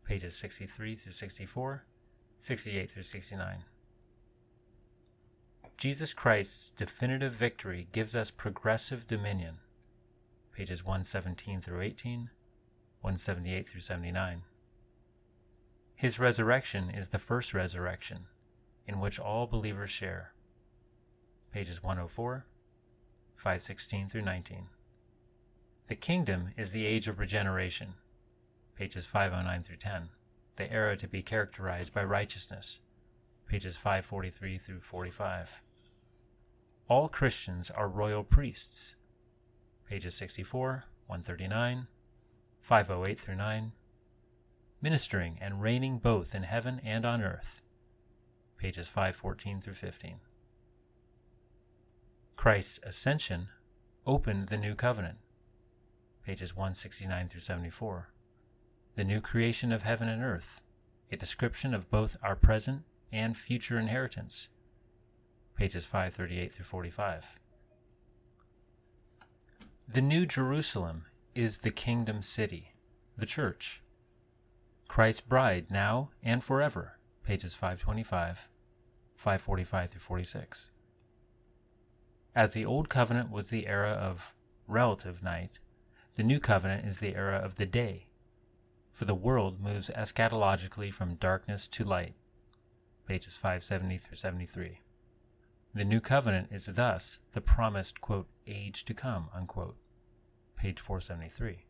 pages 0.05 0.35
63 0.35 0.95
through 0.95 1.11
64, 1.11 1.85
68 2.39 2.91
through 2.91 3.03
69. 3.03 3.63
Jesus 5.77 6.13
Christ's 6.13 6.71
definitive 6.77 7.33
victory 7.33 7.87
gives 7.91 8.15
us 8.15 8.31
progressive 8.31 9.07
dominion, 9.07 9.55
pages 10.53 10.85
117 10.85 11.59
through 11.59 11.81
18, 11.81 12.29
178 13.01 13.67
through 13.67 13.81
79. 13.81 14.43
His 15.95 16.19
resurrection 16.19 16.89
is 16.89 17.09
the 17.09 17.19
first 17.19 17.53
resurrection, 17.53 18.25
in 18.87 18.99
which 18.99 19.19
all 19.19 19.47
believers 19.47 19.89
share, 19.89 20.33
pages 21.51 21.81
104, 21.81 22.45
516 23.35 24.09
through 24.09 24.21
19. 24.21 24.67
The 25.87 25.95
kingdom 25.95 26.49
is 26.57 26.71
the 26.71 26.85
age 26.85 27.07
of 27.07 27.19
regeneration 27.19 27.95
pages 28.75 29.05
509 29.05 29.63
through 29.63 29.77
10. 29.77 30.09
The 30.57 30.71
era 30.71 30.95
to 30.97 31.07
be 31.07 31.21
characterized 31.21 31.93
by 31.93 32.03
righteousness, 32.03 32.79
pages 33.47 33.75
543 33.77 34.57
through 34.57 34.81
45. 34.81 35.61
All 36.87 37.07
Christians 37.07 37.71
are 37.71 37.87
royal 37.87 38.23
priests, 38.23 38.95
pages 39.89 40.15
64, 40.15 40.85
139, 41.07 41.87
508 42.61 43.19
through 43.19 43.35
9. 43.35 43.71
Ministering 44.85 45.39
and 45.41 45.63
reigning 45.63 45.97
both 45.97 46.35
in 46.35 46.43
heaven 46.43 46.79
and 46.85 47.07
on 47.07 47.23
earth, 47.23 47.59
pages 48.55 48.87
514 48.87 49.59
through 49.59 49.73
15. 49.73 50.17
Christ's 52.35 52.79
ascension 52.83 53.47
opened 54.05 54.49
the 54.49 54.57
new 54.57 54.75
covenant, 54.75 55.17
pages 56.23 56.55
169 56.55 57.29
through 57.29 57.39
74 57.41 58.11
the 58.93 59.03
new 59.03 59.21
creation 59.21 59.71
of 59.71 59.81
heaven 59.81 60.07
and 60.07 60.21
earth, 60.21 60.61
a 61.11 61.17
description 61.17 61.73
of 61.73 61.89
both 61.89 62.15
our 62.21 62.35
present 62.35 62.83
and 63.11 63.35
future 63.35 63.79
inheritance. 63.79 64.49
Pages 65.57 65.85
538 65.85 66.51
through 66.51 66.65
45. 66.65 67.39
The 69.87 70.01
New 70.01 70.27
Jerusalem 70.27 71.05
is 71.33 71.57
the 71.57 71.71
kingdom 71.71 72.21
city, 72.21 72.75
the 73.17 73.25
church. 73.25 73.81
Christ's 74.87 75.21
bride 75.21 75.71
now 75.71 76.11
and 76.23 76.43
forever. 76.43 76.99
Pages 77.23 77.53
525, 77.53 78.49
545 79.15 79.91
through 79.91 79.99
46. 79.99 80.71
As 82.35 82.53
the 82.53 82.65
Old 82.65 82.89
Covenant 82.89 83.31
was 83.31 83.49
the 83.49 83.67
era 83.67 83.91
of 83.91 84.33
relative 84.67 85.23
night, 85.23 85.59
the 86.15 86.23
New 86.23 86.39
Covenant 86.39 86.85
is 86.85 86.99
the 86.99 87.15
era 87.15 87.37
of 87.37 87.55
the 87.55 87.65
day 87.65 88.07
for 88.95 89.03
the 89.03 89.13
world 89.13 89.59
moves 89.59 89.91
eschatologically 89.93 90.91
from 90.91 91.15
darkness 91.15 91.67
to 91.67 91.83
light. 91.83 92.13
Pages 93.05 93.35
570 93.35 93.97
through 93.97 94.15
73. 94.15 94.79
The 95.73 95.83
new 95.83 95.99
covenant 95.99 96.47
is 96.49 96.67
thus 96.67 97.19
the 97.33 97.41
promised, 97.41 97.99
quote, 97.99 98.29
age 98.47 98.85
to 98.85 98.93
come, 98.93 99.27
unquote. 99.35 99.75
Page 100.55 100.79
473. 100.79 101.65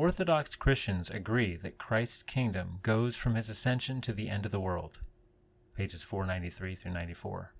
Orthodox 0.00 0.56
Christians 0.56 1.10
agree 1.10 1.56
that 1.56 1.76
Christ's 1.76 2.22
kingdom 2.22 2.78
goes 2.82 3.16
from 3.16 3.34
his 3.34 3.50
ascension 3.50 4.00
to 4.00 4.14
the 4.14 4.30
end 4.30 4.46
of 4.46 4.50
the 4.50 4.58
world. 4.58 5.00
Pages 5.76 6.02
493 6.02 6.74
through 6.74 6.92
94. 6.92 7.52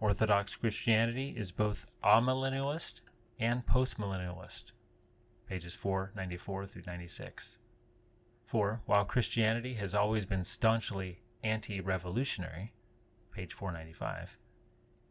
Orthodox 0.00 0.56
Christianity 0.56 1.34
is 1.36 1.52
both 1.52 1.84
amillennialist 2.02 3.02
and 3.38 3.66
postmillennialist 3.66 4.72
pages 5.46 5.74
494 5.74 6.66
through 6.66 6.82
96. 6.86 7.58
For, 8.46 8.80
while 8.86 9.04
Christianity 9.04 9.74
has 9.74 9.92
always 9.92 10.24
been 10.24 10.44
staunchly 10.44 11.20
anti 11.44 11.82
revolutionary, 11.82 12.72
page 13.32 13.52
495, 13.52 14.38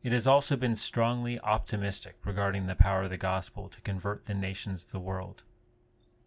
it 0.02 0.12
has 0.12 0.26
also 0.26 0.56
been 0.56 0.76
strongly 0.76 1.40
optimistic 1.42 2.16
regarding 2.26 2.66
the 2.66 2.74
power 2.74 3.04
of 3.04 3.12
the 3.12 3.18
gospel 3.18 3.70
to 3.70 3.82
convert 3.82 4.26
the 4.26 4.34
nations 4.34 4.84
of 4.84 4.92
the 4.92 5.00
world, 5.00 5.44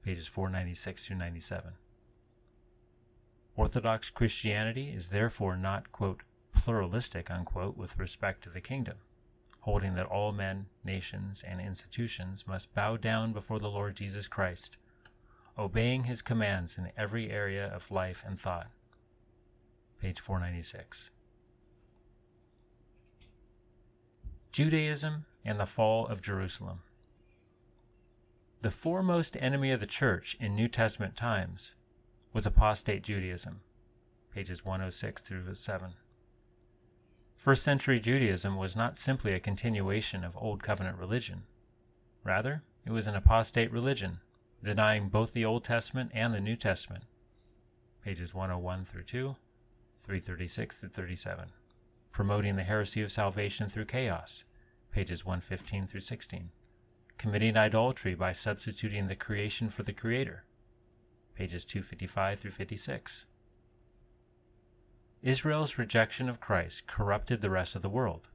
pages 0.08 0.26
496 0.26 1.06
through 1.06 1.16
97. 1.16 1.72
Orthodox 3.56 4.08
Christianity 4.08 4.88
is 4.88 5.08
therefore 5.08 5.54
not, 5.54 5.92
quote, 5.92 6.22
pluralistic, 6.54 7.30
unquote, 7.30 7.76
with 7.76 7.98
respect 7.98 8.42
to 8.44 8.48
the 8.48 8.62
kingdom 8.62 8.96
holding 9.60 9.96
that 9.96 10.06
all 10.06 10.32
men, 10.32 10.64
nations, 10.82 11.44
and 11.46 11.60
institutions 11.60 12.46
must 12.46 12.74
bow 12.74 12.96
down 12.96 13.34
before 13.34 13.58
the 13.58 13.68
Lord 13.68 13.96
Jesus 13.96 14.26
Christ, 14.26 14.78
obeying 15.58 16.04
his 16.04 16.22
commands 16.22 16.78
in 16.78 16.90
every 16.96 17.30
area 17.30 17.66
of 17.66 17.90
life 17.90 18.24
and 18.26 18.40
thought. 18.40 18.68
Page 20.00 20.20
496. 20.20 21.10
Judaism 24.52 25.26
and 25.44 25.60
the 25.60 25.66
Fall 25.66 26.06
of 26.06 26.22
Jerusalem. 26.22 26.80
The 28.60 28.70
foremost 28.72 29.36
enemy 29.38 29.70
of 29.70 29.78
the 29.78 29.86
church 29.86 30.36
in 30.40 30.56
New 30.56 30.66
Testament 30.66 31.14
times 31.14 31.76
was 32.32 32.44
apostate 32.44 33.04
Judaism, 33.04 33.60
pages 34.34 34.64
106 34.64 35.22
through 35.22 35.54
7. 35.54 35.94
First 37.36 37.62
century 37.62 38.00
Judaism 38.00 38.56
was 38.56 38.74
not 38.74 38.96
simply 38.96 39.32
a 39.32 39.38
continuation 39.38 40.24
of 40.24 40.36
Old 40.36 40.64
Covenant 40.64 40.98
religion. 40.98 41.44
Rather, 42.24 42.64
it 42.84 42.90
was 42.90 43.06
an 43.06 43.14
apostate 43.14 43.70
religion, 43.70 44.18
denying 44.64 45.08
both 45.08 45.32
the 45.32 45.44
Old 45.44 45.62
Testament 45.62 46.10
and 46.12 46.34
the 46.34 46.40
New 46.40 46.56
Testament. 46.56 47.04
Pages 48.04 48.34
101 48.34 48.84
through 48.84 49.04
2, 49.04 49.36
336 50.02 50.78
through 50.78 50.88
37. 50.88 51.52
Promoting 52.10 52.56
the 52.56 52.64
heresy 52.64 53.02
of 53.02 53.12
salvation 53.12 53.68
through 53.68 53.84
chaos. 53.84 54.42
Pages 54.90 55.24
115 55.24 55.86
through 55.86 56.00
16. 56.00 56.50
Committing 57.18 57.56
idolatry 57.56 58.14
by 58.14 58.30
substituting 58.30 59.08
the 59.08 59.16
creation 59.16 59.70
for 59.70 59.82
the 59.82 59.92
Creator. 59.92 60.44
Pages 61.34 61.64
255 61.64 62.38
through 62.38 62.52
56. 62.52 63.26
Israel's 65.20 65.78
rejection 65.78 66.28
of 66.28 66.38
Christ 66.38 66.87
corrupted 66.87 67.40
the 67.40 67.50
rest 67.50 67.75
of 67.75 67.82
the 67.82 67.88
world. 67.88 68.28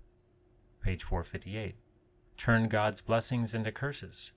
Page 0.82 1.02
458. 1.02 1.76
Turned 2.36 2.70
God's 2.70 3.00
blessings 3.00 3.56
into 3.56 3.72
curses. 3.72 4.34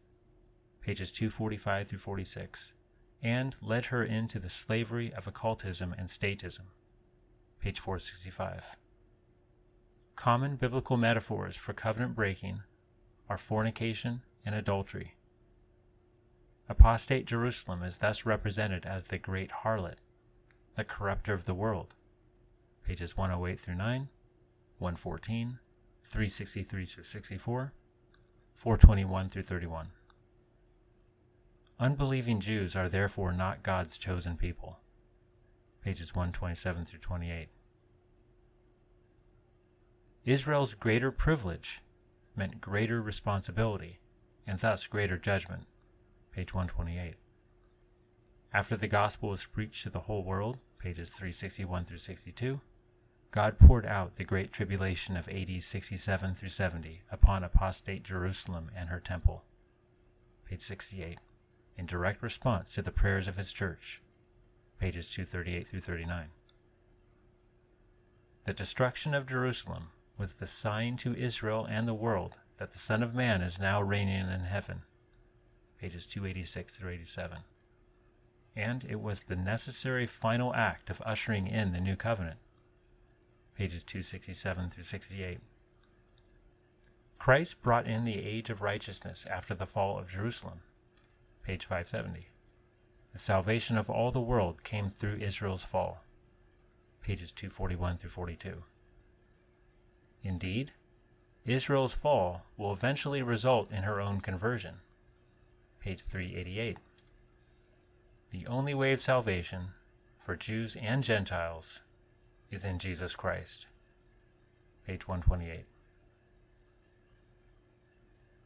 Pages 0.80 1.10
245 1.10 1.88
through 1.88 1.98
46. 1.98 2.72
And 3.20 3.56
led 3.60 3.86
her 3.86 4.04
into 4.04 4.38
the 4.38 4.48
slavery 4.48 5.12
of 5.12 5.26
occultism 5.26 5.92
and 5.98 6.06
statism. 6.06 6.66
Page 7.60 7.80
465. 7.80 8.76
Common 10.14 10.54
biblical 10.54 10.96
metaphors 10.96 11.56
for 11.56 11.72
covenant 11.72 12.14
breaking 12.14 12.60
are 13.28 13.36
fornication 13.36 14.22
and 14.46 14.54
adultery. 14.54 15.16
Apostate 16.68 17.26
Jerusalem 17.26 17.82
is 17.82 17.98
thus 17.98 18.24
represented 18.24 18.86
as 18.86 19.04
the 19.04 19.18
great 19.18 19.50
harlot, 19.64 19.96
the 20.76 20.84
corrupter 20.84 21.34
of 21.34 21.44
the 21.44 21.54
world 21.54 21.92
pages 22.86 23.16
108 23.16 23.58
through 23.58 23.74
9, 23.74 24.08
114, 24.78 25.58
363 26.04 26.86
through 26.86 27.02
64, 27.02 27.72
421 28.54 29.28
through 29.28 29.42
31. 29.42 29.88
Unbelieving 31.80 32.40
Jews 32.40 32.76
are 32.76 32.88
therefore 32.88 33.32
not 33.32 33.62
God's 33.62 33.98
chosen 33.98 34.36
people. 34.36 34.78
Pages 35.82 36.14
127 36.14 36.84
through 36.84 37.00
28. 37.00 37.48
Israel's 40.24 40.74
greater 40.74 41.10
privilege 41.10 41.82
meant 42.36 42.60
greater 42.60 43.02
responsibility 43.02 43.98
and 44.46 44.58
thus 44.58 44.86
greater 44.86 45.18
judgment. 45.18 45.64
Page 46.32 46.54
128. 46.54 47.14
After 48.52 48.76
the 48.76 48.88
gospel 48.88 49.30
was 49.30 49.44
preached 49.44 49.82
to 49.82 49.90
the 49.90 50.00
whole 50.00 50.22
world, 50.22 50.58
pages 50.78 51.08
361 51.08 51.84
through 51.84 51.98
62, 51.98 52.60
God 53.30 53.58
poured 53.58 53.84
out 53.84 54.16
the 54.16 54.24
great 54.24 54.52
tribulation 54.52 55.16
of 55.16 55.28
AD 55.28 55.62
67 55.62 56.34
through 56.34 56.48
70 56.48 57.02
upon 57.10 57.44
apostate 57.44 58.02
Jerusalem 58.02 58.70
and 58.74 58.88
her 58.88 59.00
temple. 59.00 59.44
Page 60.48 60.62
68. 60.62 61.18
In 61.76 61.86
direct 61.86 62.22
response 62.22 62.72
to 62.74 62.82
the 62.82 62.92
prayers 62.92 63.28
of 63.28 63.36
his 63.36 63.52
church. 63.52 64.00
Pages 64.78 65.10
238 65.10 65.66
through 65.66 65.80
39. 65.80 66.28
The 68.46 68.52
destruction 68.52 69.12
of 69.12 69.26
Jerusalem 69.26 69.88
was 70.16 70.34
the 70.34 70.46
sign 70.46 70.96
to 70.98 71.14
Israel 71.14 71.66
and 71.68 71.86
the 71.86 71.94
world 71.94 72.36
that 72.58 72.72
the 72.72 72.78
Son 72.78 73.02
of 73.02 73.14
Man 73.14 73.42
is 73.42 73.58
now 73.58 73.82
reigning 73.82 74.30
in 74.30 74.40
heaven. 74.40 74.82
Pages 75.80 76.06
286 76.06 76.74
through 76.74 76.90
87. 76.90 77.38
And 78.54 78.86
it 78.88 79.00
was 79.00 79.22
the 79.22 79.36
necessary 79.36 80.06
final 80.06 80.54
act 80.54 80.88
of 80.88 81.02
ushering 81.04 81.46
in 81.46 81.72
the 81.72 81.80
new 81.80 81.96
covenant 81.96 82.38
pages 83.56 83.82
267 83.82 84.70
through 84.70 84.82
68. 84.82 85.38
Christ 87.18 87.62
brought 87.62 87.86
in 87.86 88.04
the 88.04 88.22
age 88.22 88.50
of 88.50 88.60
righteousness 88.60 89.26
after 89.30 89.54
the 89.54 89.66
fall 89.66 89.98
of 89.98 90.08
Jerusalem, 90.08 90.60
page 91.42 91.64
570. 91.64 92.28
The 93.12 93.18
salvation 93.18 93.78
of 93.78 93.88
all 93.88 94.10
the 94.10 94.20
world 94.20 94.62
came 94.62 94.90
through 94.90 95.16
Israel's 95.16 95.64
fall, 95.64 96.02
pages 97.02 97.32
241 97.32 97.96
through 97.96 98.10
42. 98.10 98.62
Indeed, 100.22 100.72
Israel's 101.46 101.92
fall 101.92 102.42
will 102.56 102.72
eventually 102.72 103.22
result 103.22 103.70
in 103.70 103.84
her 103.84 104.00
own 104.00 104.20
conversion, 104.20 104.76
page 105.78 106.00
388. 106.00 106.78
The 108.30 108.46
only 108.48 108.74
way 108.74 108.92
of 108.92 109.00
salvation 109.00 109.68
for 110.18 110.34
Jews 110.34 110.76
and 110.82 111.04
Gentiles 111.04 111.82
is 112.50 112.64
in 112.64 112.80
Jesus 112.80 113.14
Christ. 113.14 113.66
Page 114.84 115.06
128. 115.06 115.66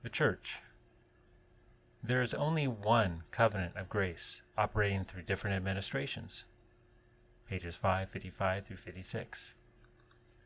The 0.02 0.10
Church. 0.10 0.60
There 2.02 2.20
is 2.20 2.34
only 2.34 2.66
one 2.66 3.22
covenant 3.30 3.76
of 3.76 3.88
grace 3.88 4.42
operating 4.58 5.04
through 5.04 5.22
different 5.22 5.56
administrations. 5.56 6.44
Pages 7.48 7.76
555 7.76 8.66
through 8.66 8.76
56. 8.76 9.54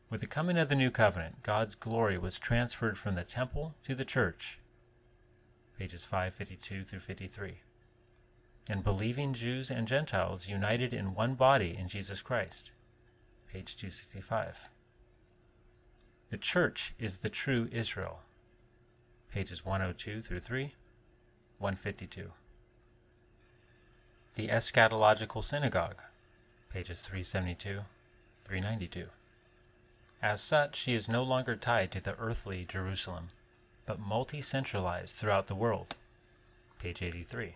With 0.09 0.21
the 0.21 0.27
coming 0.27 0.57
of 0.57 0.69
the 0.69 0.75
new 0.75 0.91
covenant, 0.91 1.43
God's 1.43 1.75
glory 1.75 2.17
was 2.17 2.39
transferred 2.39 2.97
from 2.97 3.15
the 3.15 3.23
temple 3.23 3.75
to 3.85 3.95
the 3.95 4.05
church. 4.05 4.59
Pages 5.77 6.05
552 6.05 6.83
through 6.83 6.99
53. 6.99 7.59
And 8.67 8.83
believing 8.83 9.33
Jews 9.33 9.69
and 9.69 9.87
Gentiles 9.87 10.47
united 10.47 10.93
in 10.93 11.13
one 11.13 11.35
body 11.35 11.75
in 11.77 11.87
Jesus 11.87 12.21
Christ 12.21 12.71
page 13.55 13.77
265. 13.77 14.67
The 16.29 16.37
Church 16.37 16.93
is 16.99 17.19
the 17.19 17.29
true 17.29 17.69
Israel, 17.71 18.19
pages 19.31 19.63
102 19.63 20.21
through 20.21 20.41
3, 20.41 20.73
152. 21.59 22.31
The 24.33 24.49
Eschatological 24.49 25.41
Synagogue, 25.41 26.01
pages 26.69 26.99
372, 26.99 27.79
392. 28.43 29.05
As 30.21 30.41
such, 30.41 30.75
she 30.75 30.93
is 30.93 31.07
no 31.09 31.23
longer 31.23 31.55
tied 31.55 31.91
to 31.91 32.01
the 32.01 32.15
earthly 32.15 32.65
Jerusalem, 32.65 33.29
but 33.85 33.99
multi 33.99 34.41
centralized 34.41 35.15
throughout 35.15 35.47
the 35.47 35.55
world, 35.55 35.95
page 36.79 37.01
83. 37.01 37.55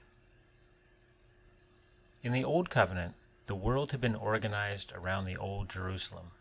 In 2.21 2.33
the 2.33 2.43
Old 2.43 2.69
Covenant, 2.69 3.15
the 3.47 3.55
world 3.55 3.91
had 3.91 4.01
been 4.01 4.15
organized 4.15 4.91
around 4.93 5.25
the 5.25 5.37
Old 5.37 5.69
Jerusalem. 5.69 6.31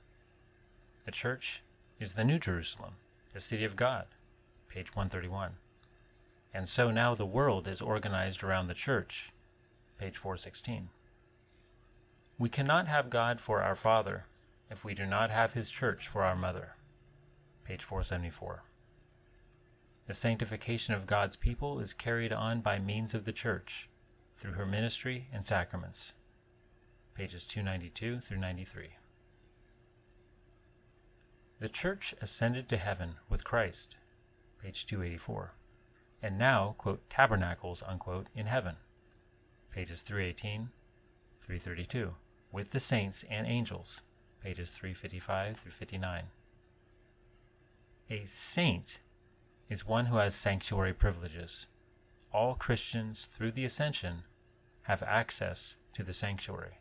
The 1.06 1.12
church 1.12 1.62
is 1.98 2.12
the 2.14 2.24
New 2.24 2.38
Jerusalem, 2.38 2.94
the 3.32 3.40
city 3.40 3.64
of 3.64 3.76
God, 3.76 4.06
page 4.68 4.94
131. 4.94 5.52
And 6.52 6.68
so 6.68 6.90
now 6.90 7.14
the 7.14 7.24
world 7.24 7.66
is 7.66 7.80
organized 7.80 8.42
around 8.42 8.66
the 8.66 8.74
church, 8.74 9.32
page 9.98 10.16
416. 10.16 10.88
We 12.38 12.48
cannot 12.48 12.88
have 12.88 13.08
God 13.08 13.40
for 13.40 13.62
our 13.62 13.74
Father 13.74 14.24
if 14.70 14.84
we 14.84 14.94
do 14.94 15.06
not 15.06 15.30
have 15.30 15.52
His 15.52 15.70
church 15.70 16.08
for 16.08 16.24
our 16.24 16.36
mother, 16.36 16.76
page 17.64 17.82
474. 17.84 18.64
The 20.06 20.14
sanctification 20.14 20.94
of 20.94 21.06
God's 21.06 21.36
people 21.36 21.80
is 21.80 21.92
carried 21.92 22.32
on 22.32 22.60
by 22.60 22.78
means 22.78 23.14
of 23.14 23.24
the 23.24 23.32
church, 23.32 23.88
through 24.38 24.52
her 24.52 24.66
ministry 24.66 25.28
and 25.32 25.44
sacraments. 25.44 26.12
Pages 27.14 27.44
292 27.44 28.20
through 28.20 28.38
93. 28.38 28.90
The 31.60 31.68
Church 31.68 32.14
ascended 32.22 32.68
to 32.68 32.76
heaven 32.76 33.16
with 33.28 33.42
Christ, 33.42 33.96
page 34.62 34.86
284, 34.86 35.54
and 36.22 36.38
now, 36.38 36.76
quote, 36.78 37.10
tabernacles, 37.10 37.82
unquote, 37.84 38.28
in 38.34 38.46
heaven, 38.46 38.76
pages 39.72 40.02
318, 40.02 40.70
332, 41.40 42.14
with 42.52 42.70
the 42.70 42.78
saints 42.78 43.24
and 43.28 43.44
angels, 43.46 44.00
pages 44.42 44.70
355 44.70 45.58
through 45.58 45.72
59. 45.72 46.24
A 48.10 48.24
saint 48.24 49.00
is 49.68 49.86
one 49.86 50.06
who 50.06 50.16
has 50.16 50.34
sanctuary 50.34 50.94
privileges. 50.94 51.66
All 52.32 52.54
Christians, 52.54 53.28
through 53.30 53.52
the 53.52 53.64
ascension, 53.64 54.22
have 54.82 55.02
access 55.02 55.76
to 55.94 56.02
the 56.02 56.12
sanctuary 56.12 56.78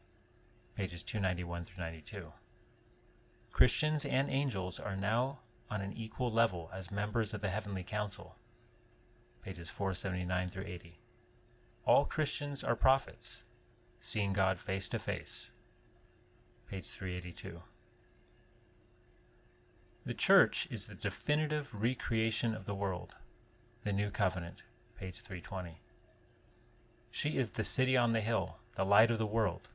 pages 0.77 1.01
291 1.01 1.65
through 1.65 1.83
92. 1.83 2.25
Christians 3.51 4.05
and 4.05 4.29
angels 4.29 4.79
are 4.79 4.95
now 4.95 5.39
on 5.71 5.81
an 5.81 5.91
equal 5.91 6.31
level 6.31 6.69
as 6.71 6.91
members 6.91 7.33
of 7.33 7.41
the 7.41 7.49
heavenly 7.49 7.83
council, 7.83 8.35
pages 9.43 9.71
479 9.71 10.49
through 10.49 10.65
80. 10.65 10.99
All 11.83 12.05
Christians 12.05 12.63
are 12.63 12.75
prophets, 12.75 13.41
seeing 13.99 14.33
God 14.33 14.59
face 14.59 14.87
to 14.89 14.99
face, 14.99 15.49
page 16.69 16.89
382. 16.89 17.61
The 20.05 20.13
church 20.13 20.67
is 20.69 20.87
the 20.87 20.95
definitive 20.95 21.69
recreation 21.73 22.53
of 22.53 22.65
the 22.65 22.75
world, 22.75 23.15
the 23.83 23.93
new 23.93 24.09
covenant, 24.09 24.63
page 24.99 25.21
320. 25.21 25.79
She 27.09 27.37
is 27.37 27.51
the 27.51 27.63
city 27.63 27.95
on 27.95 28.11
the 28.11 28.21
hill, 28.21 28.57
the 28.75 28.83
light 28.83 29.11
of 29.11 29.17
the 29.17 29.25
world, 29.25 29.69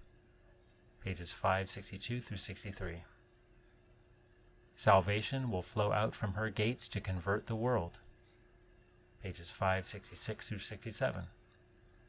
pages 1.03 1.33
562 1.33 2.21
through 2.21 2.37
63. 2.37 3.05
Salvation 4.77 5.51
will 5.51 5.63
flow 5.63 5.93
out 5.93 6.15
from 6.15 6.35
her 6.35 6.51
gates 6.51 6.89
to 6.89 7.01
convert 7.01 7.47
the 7.47 7.57
world. 7.57 7.99
pages 9.23 9.51
566 9.51 10.49
through 10.49 10.59
67. 10.59 11.25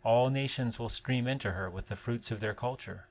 All 0.03 0.29
nations 0.29 0.77
will 0.77 0.89
stream 0.89 1.27
into 1.27 1.51
her 1.51 1.69
with 1.69 1.87
the 1.87 1.95
fruits 1.95 2.31
of 2.31 2.39
their 2.41 2.53
culture, 2.53 3.07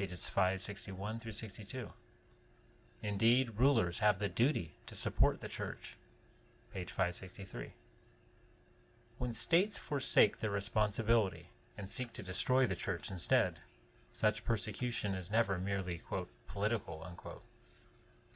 pages 0.00 0.28
561 0.28 1.18
through 1.18 1.32
62. 1.32 1.90
Indeed, 3.02 3.50
rulers 3.58 3.98
have 3.98 4.18
the 4.18 4.30
duty 4.30 4.72
to 4.86 4.94
support 4.94 5.42
the 5.42 5.48
church, 5.48 5.98
page 6.72 6.88
563. 6.88 7.74
When 9.18 9.34
states 9.34 9.76
forsake 9.76 10.38
their 10.38 10.50
responsibility 10.50 11.50
and 11.76 11.86
seek 11.86 12.14
to 12.14 12.22
destroy 12.22 12.66
the 12.66 12.74
church 12.74 13.10
instead, 13.10 13.58
such 14.10 14.42
persecution 14.42 15.12
is 15.12 15.30
never 15.30 15.58
merely, 15.58 15.98
quote, 15.98 16.30
political, 16.48 17.04
unquote. 17.06 17.42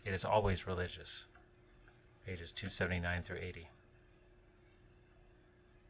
It 0.05 0.13
is 0.13 0.23
always 0.23 0.67
religious. 0.67 1.25
Pages 2.27 2.53
279 2.53 3.23
through 3.23 3.39
80. 3.39 3.71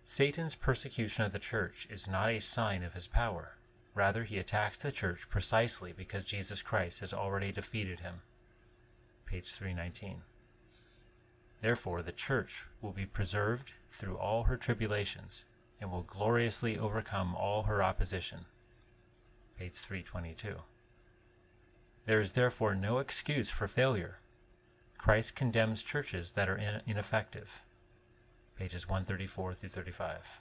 Satan's 0.04 0.54
persecution 0.54 1.24
of 1.24 1.32
the 1.32 1.40
church 1.40 1.88
is 1.90 2.06
not 2.06 2.30
a 2.30 2.38
sign 2.38 2.84
of 2.84 2.94
his 2.94 3.08
power. 3.08 3.56
Rather, 3.94 4.24
he 4.24 4.38
attacks 4.38 4.78
the 4.78 4.90
church 4.90 5.28
precisely 5.28 5.92
because 5.96 6.24
Jesus 6.24 6.62
Christ 6.62 7.00
has 7.00 7.12
already 7.12 7.52
defeated 7.52 8.00
him. 8.00 8.22
Page 9.24 9.52
319. 9.52 10.22
Therefore, 11.60 12.02
the 12.02 12.12
church 12.12 12.66
will 12.82 12.92
be 12.92 13.06
preserved 13.06 13.72
through 13.90 14.16
all 14.16 14.44
her 14.44 14.56
tribulations 14.56 15.44
and 15.80 15.90
will 15.90 16.02
gloriously 16.02 16.76
overcome 16.76 17.34
all 17.34 17.62
her 17.62 17.82
opposition. 17.82 18.46
Page 19.58 19.74
322. 19.74 20.56
There 22.06 22.20
is 22.20 22.32
therefore 22.32 22.74
no 22.74 22.98
excuse 22.98 23.48
for 23.48 23.66
failure. 23.68 24.18
Christ 24.98 25.34
condemns 25.34 25.82
churches 25.82 26.32
that 26.32 26.48
are 26.48 26.56
in- 26.56 26.82
ineffective. 26.86 27.62
Pages 28.58 28.88
134 28.88 29.54
through 29.54 29.68
35. 29.68 30.40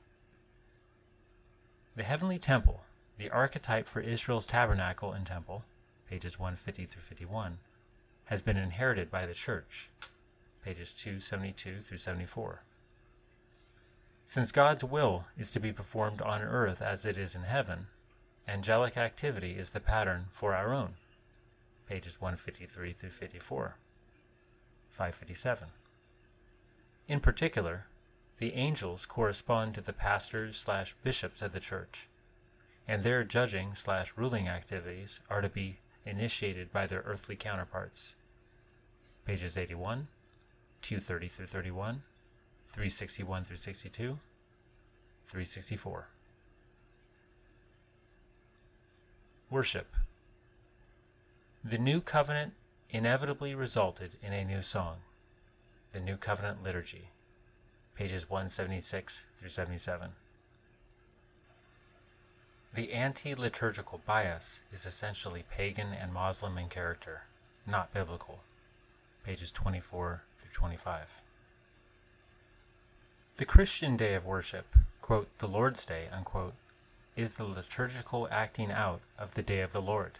The 1.95 2.03
heavenly 2.03 2.39
temple, 2.39 2.81
the 3.17 3.29
archetype 3.29 3.87
for 3.87 3.99
Israel's 3.99 4.47
tabernacle 4.47 5.11
and 5.11 5.25
temple, 5.25 5.63
pages 6.09 6.39
150 6.39 6.85
through 6.85 7.01
51, 7.01 7.59
has 8.25 8.41
been 8.41 8.57
inherited 8.57 9.11
by 9.11 9.25
the 9.25 9.33
church, 9.33 9.89
pages 10.63 10.93
272 10.93 11.81
through 11.81 11.97
74. 11.97 12.61
Since 14.25 14.51
God's 14.51 14.83
will 14.83 15.25
is 15.37 15.51
to 15.51 15.59
be 15.59 15.71
performed 15.71 16.21
on 16.21 16.41
earth 16.41 16.81
as 16.81 17.05
it 17.05 17.17
is 17.17 17.35
in 17.35 17.43
heaven, 17.43 17.87
angelic 18.47 18.97
activity 18.97 19.51
is 19.51 19.71
the 19.71 19.79
pattern 19.79 20.25
for 20.31 20.53
our 20.55 20.73
own, 20.73 20.95
pages 21.87 22.19
153 22.19 22.93
through 22.93 23.09
54, 23.09 23.75
557. 24.89 25.67
In 27.07 27.19
particular, 27.19 27.85
the 28.37 28.53
angels 28.53 29.05
correspond 29.05 29.75
to 29.75 29.81
the 29.81 29.93
pastors 29.93 30.57
slash 30.57 30.95
bishops 31.03 31.41
of 31.41 31.53
the 31.53 31.59
church, 31.59 32.07
and 32.87 33.03
their 33.03 33.23
judging 33.23 33.75
slash 33.75 34.13
ruling 34.15 34.47
activities 34.47 35.19
are 35.29 35.41
to 35.41 35.49
be 35.49 35.79
initiated 36.05 36.71
by 36.71 36.85
their 36.85 37.03
earthly 37.05 37.35
counterparts. 37.35 38.15
Pages 39.25 39.55
81, 39.57 40.07
230 40.81 41.27
through 41.27 41.45
31, 41.45 42.01
361 42.67 43.43
through 43.43 43.57
62, 43.57 44.19
364. 45.27 46.07
Worship. 49.49 49.87
The 51.63 51.77
New 51.77 52.01
Covenant 52.01 52.53
inevitably 52.89 53.55
resulted 53.55 54.11
in 54.21 54.33
a 54.33 54.43
new 54.43 54.61
song, 54.61 54.97
the 55.93 55.99
New 55.99 56.17
Covenant 56.17 56.63
Liturgy, 56.63 57.09
pages 57.95 58.29
176 58.29 59.23
through 59.37 59.49
77. 59.49 60.09
The 62.75 62.91
anti 62.91 63.35
liturgical 63.35 64.01
bias 64.03 64.61
is 64.71 64.87
essentially 64.87 65.43
pagan 65.47 65.93
and 65.93 66.11
Muslim 66.11 66.57
in 66.57 66.69
character, 66.69 67.25
not 67.67 67.93
biblical, 67.93 68.39
pages 69.23 69.51
24 69.51 70.23
through 70.39 70.51
25. 70.51 71.21
The 73.37 73.45
Christian 73.45 73.95
day 73.95 74.15
of 74.15 74.25
worship, 74.25 74.75
quote, 75.01 75.27
the 75.37 75.47
Lord's 75.47 75.85
Day, 75.85 76.07
unquote, 76.11 76.55
is 77.15 77.35
the 77.35 77.43
liturgical 77.43 78.27
acting 78.31 78.71
out 78.71 79.01
of 79.19 79.35
the 79.35 79.43
day 79.43 79.61
of 79.61 79.71
the 79.71 79.81
Lord, 79.81 80.17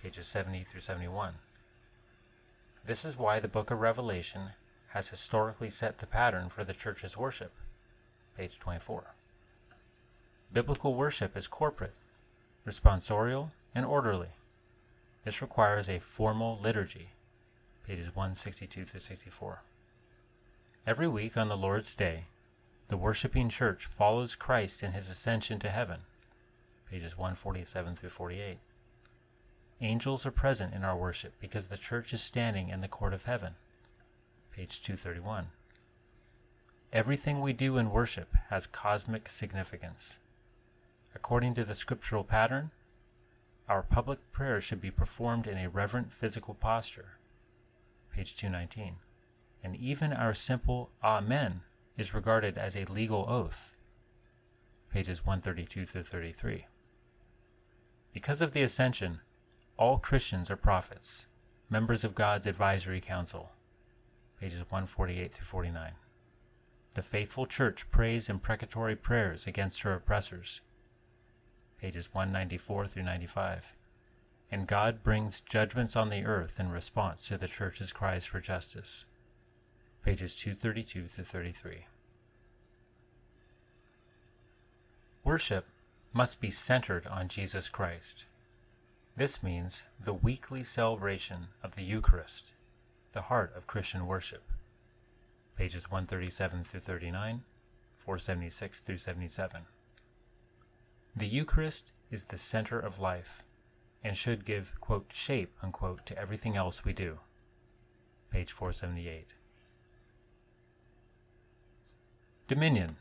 pages 0.00 0.28
70 0.28 0.62
through 0.62 0.80
71. 0.80 1.34
This 2.86 3.04
is 3.04 3.18
why 3.18 3.40
the 3.40 3.48
book 3.48 3.72
of 3.72 3.80
Revelation 3.80 4.50
has 4.90 5.08
historically 5.08 5.70
set 5.70 5.98
the 5.98 6.06
pattern 6.06 6.50
for 6.50 6.62
the 6.62 6.72
church's 6.72 7.16
worship, 7.16 7.50
page 8.36 8.60
24. 8.60 9.14
Biblical 10.54 10.94
worship 10.94 11.36
is 11.36 11.48
corporate, 11.48 11.94
responsorial, 12.64 13.50
and 13.74 13.84
orderly. 13.84 14.28
This 15.24 15.42
requires 15.42 15.88
a 15.88 15.98
formal 15.98 16.60
liturgy, 16.62 17.08
pages 17.84 18.14
162 18.14 18.84
through 18.84 19.00
64. 19.00 19.62
Every 20.86 21.08
week 21.08 21.36
on 21.36 21.48
the 21.48 21.56
Lord's 21.56 21.96
Day, 21.96 22.26
the 22.86 22.96
worshiping 22.96 23.48
church 23.48 23.86
follows 23.86 24.36
Christ 24.36 24.84
in 24.84 24.92
his 24.92 25.10
ascension 25.10 25.58
to 25.58 25.70
heaven, 25.70 26.02
pages 26.88 27.18
147 27.18 27.96
through 27.96 28.10
48. 28.10 28.58
Angels 29.80 30.24
are 30.24 30.30
present 30.30 30.72
in 30.72 30.84
our 30.84 30.96
worship 30.96 31.32
because 31.40 31.66
the 31.66 31.76
church 31.76 32.12
is 32.14 32.22
standing 32.22 32.68
in 32.68 32.80
the 32.80 32.86
court 32.86 33.12
of 33.12 33.24
heaven. 33.24 33.54
Page 34.54 34.80
231. 34.82 35.48
Everything 36.92 37.40
we 37.40 37.52
do 37.52 37.76
in 37.76 37.90
worship 37.90 38.32
has 38.50 38.68
cosmic 38.68 39.28
significance. 39.28 40.18
According 41.14 41.54
to 41.54 41.64
the 41.64 41.74
scriptural 41.74 42.24
pattern, 42.24 42.70
our 43.68 43.82
public 43.82 44.18
prayer 44.32 44.60
should 44.60 44.80
be 44.80 44.90
performed 44.90 45.46
in 45.46 45.56
a 45.56 45.68
reverent 45.68 46.12
physical 46.12 46.54
posture. 46.54 47.18
Page 48.14 48.36
219. 48.36 48.96
And 49.62 49.76
even 49.76 50.12
our 50.12 50.34
simple 50.34 50.90
Amen 51.02 51.62
is 51.96 52.12
regarded 52.12 52.58
as 52.58 52.76
a 52.76 52.84
legal 52.84 53.24
oath. 53.28 53.74
Pages 54.92 55.24
132 55.24 55.86
through 55.86 56.02
33. 56.02 56.66
Because 58.12 58.40
of 58.40 58.52
the 58.52 58.62
ascension, 58.62 59.20
all 59.76 59.98
Christians 59.98 60.50
are 60.50 60.56
prophets, 60.56 61.26
members 61.70 62.04
of 62.04 62.14
God's 62.14 62.46
advisory 62.46 63.00
council. 63.00 63.50
Pages 64.40 64.58
148 64.58 65.32
through 65.32 65.46
49. 65.46 65.92
The 66.94 67.02
faithful 67.02 67.46
church 67.46 67.90
prays 67.90 68.28
imprecatory 68.28 68.94
prayers 68.94 69.46
against 69.46 69.80
her 69.82 69.94
oppressors. 69.94 70.60
Pages 71.84 72.08
194 72.14 72.86
through 72.86 73.02
95. 73.02 73.74
And 74.50 74.66
God 74.66 75.02
brings 75.02 75.40
judgments 75.42 75.94
on 75.94 76.08
the 76.08 76.24
earth 76.24 76.58
in 76.58 76.70
response 76.70 77.28
to 77.28 77.36
the 77.36 77.46
church's 77.46 77.92
cries 77.92 78.24
for 78.24 78.40
justice. 78.40 79.04
Pages 80.02 80.34
232 80.34 81.08
through 81.08 81.24
33. 81.24 81.84
Worship 85.24 85.66
must 86.14 86.40
be 86.40 86.48
centered 86.50 87.06
on 87.06 87.28
Jesus 87.28 87.68
Christ. 87.68 88.24
This 89.14 89.42
means 89.42 89.82
the 90.02 90.14
weekly 90.14 90.62
celebration 90.62 91.48
of 91.62 91.74
the 91.74 91.84
Eucharist, 91.84 92.52
the 93.12 93.28
heart 93.28 93.52
of 93.54 93.66
Christian 93.66 94.06
worship. 94.06 94.44
Pages 95.54 95.90
137 95.90 96.64
through 96.64 96.80
39, 96.80 97.42
476 97.98 98.80
through 98.80 98.96
77. 98.96 99.66
The 101.16 101.28
Eucharist 101.28 101.92
is 102.10 102.24
the 102.24 102.38
center 102.38 102.78
of 102.80 102.98
life 102.98 103.44
and 104.02 104.16
should 104.16 104.44
give, 104.44 104.72
quote, 104.80 105.12
shape, 105.12 105.54
unquote, 105.62 106.04
to 106.06 106.18
everything 106.18 106.56
else 106.56 106.84
we 106.84 106.92
do. 106.92 107.20
Page 108.30 108.50
478. 108.50 109.34
Dominion. 112.48 112.96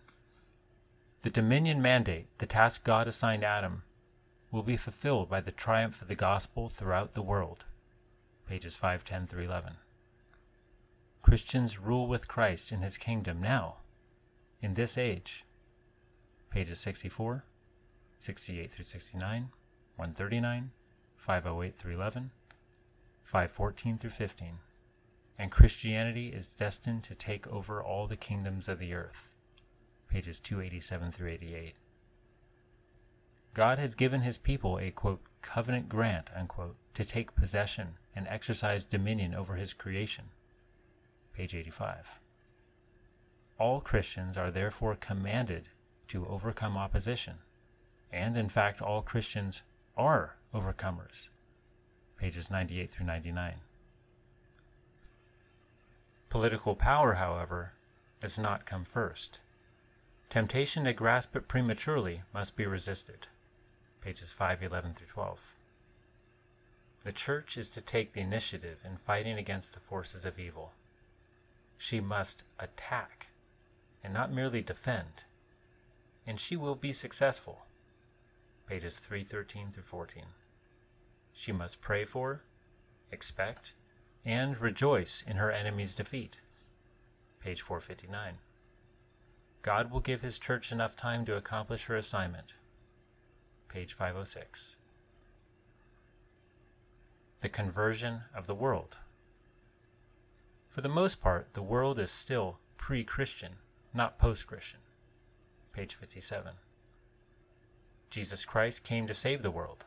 The 1.24 1.32
dominion 1.32 1.82
mandate, 1.82 2.28
the 2.38 2.46
task 2.46 2.84
God 2.84 3.08
assigned 3.08 3.44
Adam, 3.44 3.82
will 4.52 4.64
be 4.64 4.78
fulfilled 4.78 5.28
by 5.28 5.42
the 5.42 5.52
triumph 5.52 6.02
of 6.02 6.08
the 6.08 6.16
gospel 6.16 6.70
throughout 6.70 7.14
the 7.14 7.24
world. 7.24 7.66
Pages 8.48 8.76
510 8.76 9.26
through 9.26 9.46
11. 9.46 9.74
Christians 11.24 11.80
rule 11.80 12.08
with 12.08 12.28
Christ 12.28 12.72
in 12.72 12.82
his 12.82 12.98
kingdom 12.98 13.42
now, 13.42 13.78
in 14.62 14.76
this 14.76 15.00
age. 15.00 15.46
Pages 16.52 16.80
64, 16.80 17.46
68 18.24 18.72
through 18.72 18.86
69, 18.86 19.50
139, 19.98 20.72
508 21.18 21.76
through 21.76 21.94
11, 21.94 22.32
514 23.22 23.98
through 23.98 24.10
15. 24.10 24.48
And 25.38 25.52
Christianity 25.52 26.30
is 26.30 26.48
destined 26.48 27.04
to 27.04 27.16
take 27.16 27.46
over 27.48 27.84
all 27.84 28.08
the 28.08 28.16
kingdoms 28.16 28.70
of 28.70 28.80
the 28.80 28.94
earth. 28.94 29.28
Pages 30.10 30.40
287 30.40 31.12
through 31.12 31.32
88. 31.32 31.74
God 33.54 33.78
has 33.78 33.94
given 33.94 34.22
his 34.22 34.38
people 34.38 34.80
a 34.80 34.90
quote, 34.90 35.22
covenant 35.42 35.90
grant 35.90 36.30
unquote, 36.34 36.78
to 36.94 37.04
take 37.04 37.36
possession 37.36 37.96
and 38.16 38.26
exercise 38.30 38.86
dominion 38.86 39.36
over 39.36 39.56
his 39.56 39.74
creation. 39.74 40.26
Page 41.34 41.54
85. 41.54 42.22
All 43.60 43.82
Christians 43.82 44.38
are 44.38 44.50
therefore 44.50 44.96
commanded 44.96 45.68
to 46.08 46.26
overcome 46.26 46.78
opposition, 46.78 47.40
and 48.14 48.38
in 48.38 48.48
fact, 48.48 48.82
all 48.82 49.02
Christians 49.02 49.64
are 49.98 50.36
overcomers. 50.54 51.30
Pages 52.18 52.50
98 52.50 52.92
through 52.92 53.08
99. 53.08 53.56
Political 56.30 56.76
power, 56.76 57.16
however, 57.16 57.74
does 58.22 58.38
not 58.38 58.66
come 58.66 58.86
first. 58.86 59.40
Temptation 60.30 60.86
to 60.86 60.94
grasp 60.94 61.36
it 61.36 61.48
prematurely 61.48 62.22
must 62.34 62.56
be 62.56 62.66
resisted. 62.66 63.28
Pages 64.02 64.32
511 64.32 64.94
through 64.94 65.08
12. 65.08 65.40
The 67.04 67.12
Church 67.12 67.58
is 67.58 67.70
to 67.72 67.82
take 67.82 68.14
the 68.14 68.22
initiative 68.22 68.78
in 68.86 68.98
fighting 68.98 69.38
against 69.38 69.74
the 69.74 69.80
forces 69.80 70.24
of 70.24 70.40
evil. 70.40 70.72
She 71.78 72.00
must 72.00 72.44
attack 72.60 73.28
and 74.04 74.14
not 74.14 74.32
merely 74.32 74.62
defend, 74.62 75.26
and 76.26 76.40
she 76.40 76.56
will 76.56 76.76
be 76.76 76.94
successful. 76.94 77.64
Pages 78.74 78.98
313 78.98 79.72
through 79.72 79.84
14. 79.84 80.24
She 81.32 81.52
must 81.52 81.80
pray 81.80 82.06
for, 82.06 82.42
expect, 83.12 83.76
and 84.26 84.60
rejoice 84.60 85.24
in 85.28 85.38
her 85.38 85.52
enemy's 85.52 85.94
defeat. 85.94 86.38
Page 87.40 87.62
459. 87.62 88.40
God 89.62 89.92
will 89.92 90.00
give 90.00 90.22
His 90.24 90.40
church 90.40 90.72
enough 90.72 90.96
time 90.96 91.24
to 91.26 91.36
accomplish 91.36 91.84
her 91.84 91.96
assignment. 91.96 92.56
Page 93.68 93.94
506. 93.94 94.76
The 97.42 97.50
conversion 97.50 98.22
of 98.36 98.48
the 98.48 98.56
world. 98.56 98.98
For 100.68 100.82
the 100.82 100.90
most 100.90 101.22
part, 101.22 101.50
the 101.54 101.62
world 101.62 102.00
is 102.00 102.10
still 102.10 102.58
pre 102.78 103.04
Christian, 103.04 103.58
not 103.94 104.18
post 104.18 104.48
Christian. 104.48 104.80
Page 105.74 105.94
57. 105.94 106.54
Jesus 108.14 108.46
Christ 108.46 108.84
came 108.84 109.08
to 109.08 109.14
save 109.16 109.42
the 109.42 109.50
world. 109.50 109.86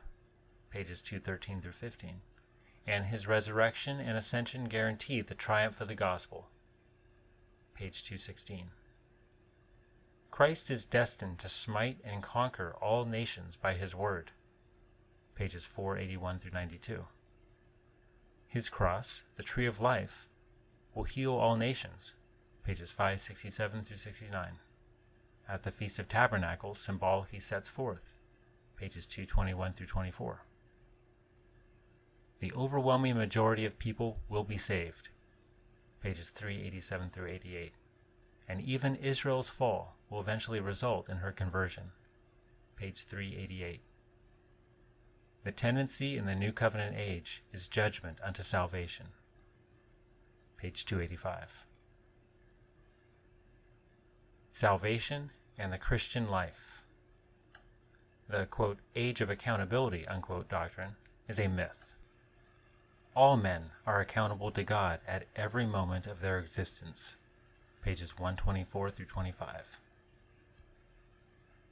Pages 0.69 1.01
213 1.01 1.61
through 1.61 1.71
15. 1.71 2.23
And 2.85 3.05
his 3.05 3.29
resurrection 3.29 4.01
and 4.01 4.19
ascension 4.19 4.65
guarantee 4.65 5.21
the 5.21 5.37
triumph 5.37 5.81
of 5.81 5.87
the 5.87 5.95
gospel. 5.95 6.49
Page 7.73 8.03
216. 8.03 8.71
Christ 10.33 10.73
is 10.73 10.85
destined 10.85 11.39
to 11.39 11.49
smite 11.49 11.99
and 12.05 12.21
conquer 12.21 12.75
all 12.83 13.05
nations 13.05 13.55
by 13.55 13.75
his 13.75 13.95
word. 13.95 14.33
Pages 15.37 15.65
481 15.65 16.41
through 16.41 16.51
92. 16.51 17.05
His 18.49 18.69
cross, 18.69 19.23
the 19.37 19.45
tree 19.45 19.67
of 19.67 19.81
life, 19.81 20.27
will 20.97 21.05
heal 21.05 21.35
all 21.35 21.55
nations. 21.55 22.15
Pages 22.65 22.91
567 22.91 23.85
through 23.85 23.97
69. 23.99 24.59
As 25.49 25.63
the 25.63 25.71
Feast 25.71 26.01
of 26.01 26.09
Tabernacles 26.09 26.81
symbolically 26.81 27.39
sets 27.39 27.69
forth. 27.69 28.16
Pages 28.77 29.07
221 29.07 29.73
through 29.73 29.87
24. 29.87 30.45
The 32.41 32.53
overwhelming 32.55 33.17
majority 33.17 33.65
of 33.65 33.79
people 33.79 34.19
will 34.29 34.45
be 34.45 34.59
saved. 34.59 35.09
Pages 36.03 36.29
387 36.29 37.11
through 37.11 37.29
88. 37.29 37.73
And 38.49 38.61
even 38.61 38.97
Israel's 38.97 39.49
fall 39.49 39.97
will 40.11 40.21
eventually 40.21 40.61
result 40.61 41.09
in 41.09 41.19
her 41.19 41.33
conversion. 41.33 41.93
Page 42.77 43.05
388. 43.05 43.81
The 45.45 45.53
tendency 45.53 46.17
in 46.17 46.27
the 46.27 46.35
New 46.35 46.53
Covenant 46.53 46.97
age 46.99 47.43
is 47.53 47.69
judgment 47.69 48.19
unto 48.23 48.43
salvation. 48.43 49.07
Page 50.59 50.85
285. 50.85 51.65
Salvation 54.53 55.31
and 55.59 55.73
the 55.73 55.79
Christian 55.79 56.29
life. 56.29 56.76
The 58.29 58.47
quote, 58.47 58.79
age 58.95 59.21
of 59.21 59.31
accountability 59.31 60.07
unquote 60.07 60.49
doctrine 60.49 60.97
is 61.29 61.39
a 61.39 61.49
myth. 61.49 61.95
All 63.15 63.37
men 63.37 63.71
are 63.87 64.01
accountable 64.01 64.51
to 64.51 64.63
God 64.63 65.01
at 65.07 65.27
every 65.35 65.67
moment 65.67 66.07
of 66.07 66.21
their 66.21 66.39
existence. 66.39 67.17
Pages 67.83 68.19
124 68.19 68.91
through 68.91 69.07
25. 69.07 69.79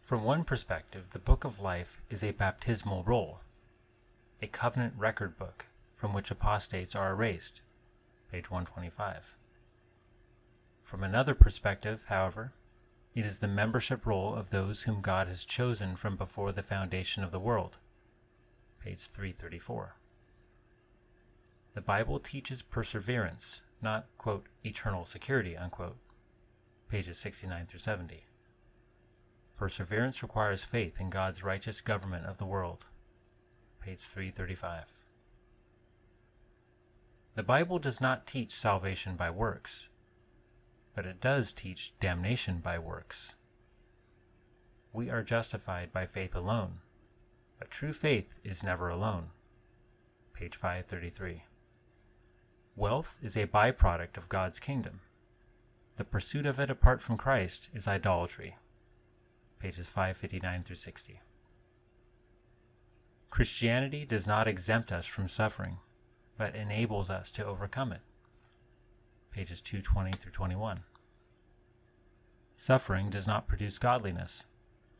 From 0.00 0.22
one 0.22 0.44
perspective, 0.44 1.10
the 1.10 1.18
Book 1.18 1.44
of 1.44 1.60
Life 1.60 2.00
is 2.08 2.22
a 2.22 2.30
baptismal 2.30 3.02
roll 3.04 3.40
a 4.44 4.46
covenant 4.46 4.92
record 4.98 5.38
book 5.38 5.64
from 5.96 6.12
which 6.12 6.30
apostates 6.30 6.94
are 6.94 7.12
erased. 7.12 7.62
Page 8.30 8.50
125. 8.50 9.36
From 10.82 11.02
another 11.02 11.34
perspective, 11.34 12.04
however, 12.08 12.52
it 13.14 13.24
is 13.24 13.38
the 13.38 13.48
membership 13.48 14.06
roll 14.06 14.34
of 14.34 14.50
those 14.50 14.82
whom 14.82 15.00
God 15.00 15.28
has 15.28 15.44
chosen 15.44 15.96
from 15.96 16.16
before 16.16 16.52
the 16.52 16.62
foundation 16.62 17.22
of 17.22 17.30
the 17.30 17.40
world. 17.40 17.76
Page 18.82 19.08
334. 19.08 19.96
The 21.74 21.80
Bible 21.80 22.18
teaches 22.18 22.62
perseverance, 22.62 23.62
not, 23.80 24.06
quote, 24.18 24.46
eternal 24.64 25.04
security, 25.04 25.56
unquote. 25.56 25.96
Pages 26.88 27.18
69 27.18 27.66
through 27.66 27.80
70. 27.80 28.24
Perseverance 29.56 30.22
requires 30.22 30.64
faith 30.64 31.00
in 31.00 31.10
God's 31.10 31.42
righteous 31.42 31.80
government 31.80 32.26
of 32.26 32.38
the 32.38 32.46
world 32.46 32.84
page 33.84 34.00
335. 34.00 34.84
The 37.34 37.42
Bible 37.42 37.78
does 37.78 38.00
not 38.00 38.26
teach 38.26 38.50
salvation 38.50 39.14
by 39.14 39.28
works, 39.28 39.88
but 40.94 41.06
it 41.06 41.20
does 41.20 41.52
teach 41.52 41.92
damnation 42.00 42.58
by 42.58 42.78
works. 42.78 43.34
We 44.92 45.10
are 45.10 45.22
justified 45.22 45.92
by 45.92 46.06
faith 46.06 46.34
alone, 46.34 46.78
but 47.58 47.70
true 47.70 47.92
faith 47.92 48.34
is 48.44 48.62
never 48.62 48.88
alone. 48.88 49.30
Page 50.32 50.56
533. 50.56 51.44
Wealth 52.76 53.18
is 53.22 53.36
a 53.36 53.46
byproduct 53.46 54.16
of 54.16 54.28
God's 54.28 54.60
kingdom. 54.60 55.00
The 55.96 56.04
pursuit 56.04 56.46
of 56.46 56.58
it 56.58 56.70
apart 56.70 57.00
from 57.00 57.16
Christ 57.16 57.70
is 57.72 57.86
idolatry. 57.86 58.56
Pages 59.60 59.88
559 59.88 60.64
through 60.64 60.76
60. 60.76 61.20
Christianity 63.30 64.04
does 64.04 64.26
not 64.26 64.46
exempt 64.46 64.92
us 64.92 65.06
from 65.06 65.28
suffering, 65.28 65.78
but 66.36 66.54
enables 66.54 67.10
us 67.10 67.30
to 67.32 67.44
overcome 67.44 67.92
it. 67.92 68.02
Pages 69.34 69.60
220 69.60 70.12
through 70.12 70.30
21. 70.30 70.84
Suffering 72.56 73.10
does 73.10 73.26
not 73.26 73.48
produce 73.48 73.78
godliness, 73.78 74.44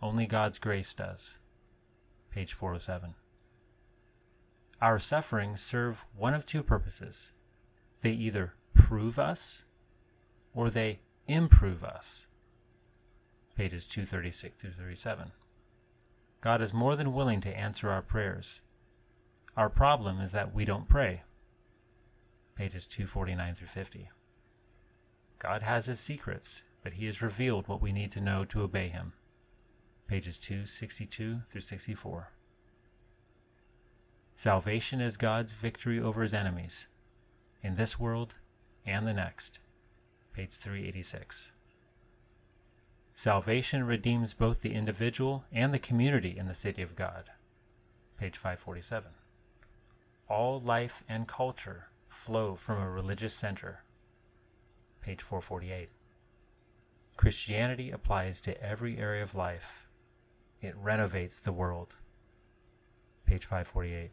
only 0.03 0.27
God's 0.27 0.59
grace 0.59 0.93
does. 0.93 1.39
Page 2.33 2.53
407. 2.53 3.15
Our 4.83 4.99
sufferings 4.99 5.63
serve 5.63 6.05
one 6.17 6.35
of 6.35 6.45
two 6.45 6.65
purposes. 6.65 7.31
They 8.03 8.11
either 8.11 8.55
prove 8.75 9.21
us 9.21 9.63
or 10.53 10.69
they 10.69 10.99
improve 11.29 11.85
us. 11.85 12.27
Pages 13.57 13.87
236 13.87 14.61
through 14.61 14.73
37. 14.73 15.31
God 16.41 16.61
is 16.61 16.75
more 16.75 16.97
than 16.97 17.15
willing 17.15 17.41
to 17.43 17.57
answer 17.57 17.89
our 17.89 18.03
prayers. 18.03 18.63
Our 19.57 19.71
problem 19.71 20.21
is 20.21 20.33
that 20.33 20.53
we 20.53 20.65
don't 20.65 20.89
pray. 20.89 21.23
Pages 22.57 22.85
249 22.87 23.55
through 23.55 23.69
50. 23.69 24.11
God 25.45 25.61
has 25.61 25.85
his 25.85 26.01
secrets, 26.01 26.63
but 26.83 26.95
he 26.95 27.05
has 27.05 27.21
revealed 27.21 27.69
what 27.69 27.83
we 27.83 27.93
need 27.93 28.11
to 28.13 28.21
know 28.23 28.47
to 28.47 28.63
obey 28.63 28.89
him. 28.89 29.13
Pages 30.09 30.39
262 30.39 31.43
through 31.51 31.61
64. 31.61 32.31
Salvation 34.37 35.03
is 35.03 35.19
God's 35.19 35.53
victory 35.53 36.01
over 36.01 36.23
his 36.23 36.33
enemies, 36.33 36.87
in 37.63 37.75
this 37.75 38.01
world 38.01 38.37
and 38.87 39.07
the 39.07 39.13
next. 39.13 39.59
Page 40.33 40.55
386. 40.55 41.53
Salvation 43.15 43.85
redeems 43.85 44.33
both 44.33 44.63
the 44.63 44.73
individual 44.73 45.45
and 45.53 45.75
the 45.75 45.79
community 45.79 46.39
in 46.39 46.49
the 46.49 46.55
city 46.55 46.81
of 46.81 46.97
God. 46.97 47.25
Page 48.19 48.39
547. 48.39 49.11
All 50.27 50.59
life 50.59 51.05
and 51.07 51.29
culture 51.29 51.89
flow 52.09 52.57
from 52.57 52.81
a 52.81 52.89
religious 52.89 53.35
center. 53.35 53.81
Page 55.05 55.21
448. 55.21 55.91
Christianity 57.19 57.91
applies 57.91 58.41
to 58.41 58.59
every 58.63 58.97
area 58.97 59.23
of 59.23 59.35
life. 59.35 59.87
It 60.63 60.75
renovates 60.77 61.39
the 61.39 61.53
world. 61.53 61.97
Page 63.27 63.45
548. 63.45 64.13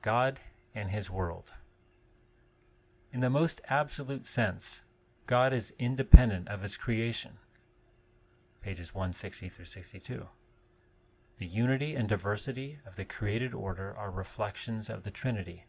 God 0.00 0.40
and 0.74 0.90
His 0.90 1.10
world. 1.10 1.52
In 3.12 3.20
the 3.20 3.28
most 3.28 3.60
absolute 3.68 4.24
sense, 4.24 4.80
God 5.26 5.52
is 5.52 5.74
independent 5.78 6.48
of 6.48 6.62
his 6.62 6.78
creation. 6.78 7.32
Pages 8.62 8.94
160 8.94 9.50
through 9.50 9.66
62. 9.66 10.28
The 11.38 11.46
unity 11.46 11.94
and 11.94 12.08
diversity 12.08 12.78
of 12.86 12.96
the 12.96 13.04
created 13.04 13.52
order 13.52 13.94
are 13.96 14.10
reflections 14.10 14.88
of 14.88 15.02
the 15.02 15.10
Trinity, 15.10 15.64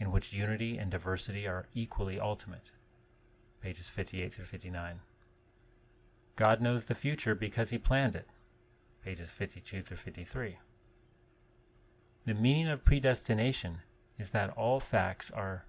in 0.00 0.12
which 0.12 0.32
unity 0.32 0.78
and 0.78 0.90
diversity 0.90 1.46
are 1.46 1.66
equally 1.74 2.18
ultimate. 2.20 2.70
pages 3.60 3.88
58 3.88 4.34
through 4.34 4.44
59. 4.44 5.00
God 6.36 6.60
knows 6.60 6.84
the 6.84 6.94
future 6.94 7.34
because 7.34 7.70
he 7.70 7.78
planned 7.78 8.14
it, 8.14 8.28
pages 9.04 9.30
52 9.30 9.82
through 9.82 9.96
53. 9.96 10.58
The 12.24 12.34
meaning 12.34 12.68
of 12.68 12.84
predestination 12.84 13.78
is 14.18 14.30
that 14.30 14.50
all 14.50 14.78
facts 14.78 15.30
are 15.30 15.64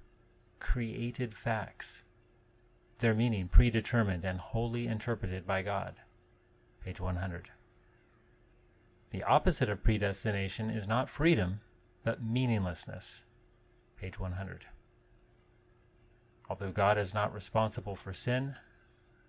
created 0.59 1.35
facts, 1.35 2.03
their 2.99 3.15
meaning 3.15 3.47
predetermined 3.47 4.23
and 4.23 4.39
wholly 4.39 4.85
interpreted 4.85 5.47
by 5.47 5.61
God, 5.63 5.95
page 6.83 6.99
100. 6.99 7.49
The 9.11 9.23
opposite 9.23 9.69
of 9.69 9.83
predestination 9.83 10.69
is 10.69 10.87
not 10.87 11.09
freedom, 11.09 11.61
but 12.03 12.23
meaninglessness, 12.23 13.23
page 13.99 14.19
100. 14.19 14.65
Although 16.49 16.71
God 16.71 16.97
is 16.97 17.13
not 17.13 17.33
responsible 17.33 17.95
for 17.95 18.13
sin, 18.13 18.55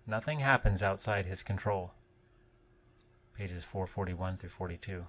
nothing 0.07 0.39
happens 0.39 0.81
outside 0.81 1.25
his 1.25 1.43
control. 1.43 1.91
Pages 3.37 3.63
441 3.63 4.37
through 4.37 4.49
42. 4.49 5.05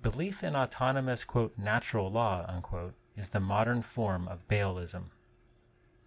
Belief 0.00 0.42
in 0.42 0.56
autonomous, 0.56 1.24
quote, 1.24 1.56
natural 1.56 2.10
law, 2.10 2.44
unquote, 2.48 2.94
is 3.16 3.28
the 3.28 3.40
modern 3.40 3.82
form 3.82 4.26
of 4.26 4.48
Baalism. 4.48 5.10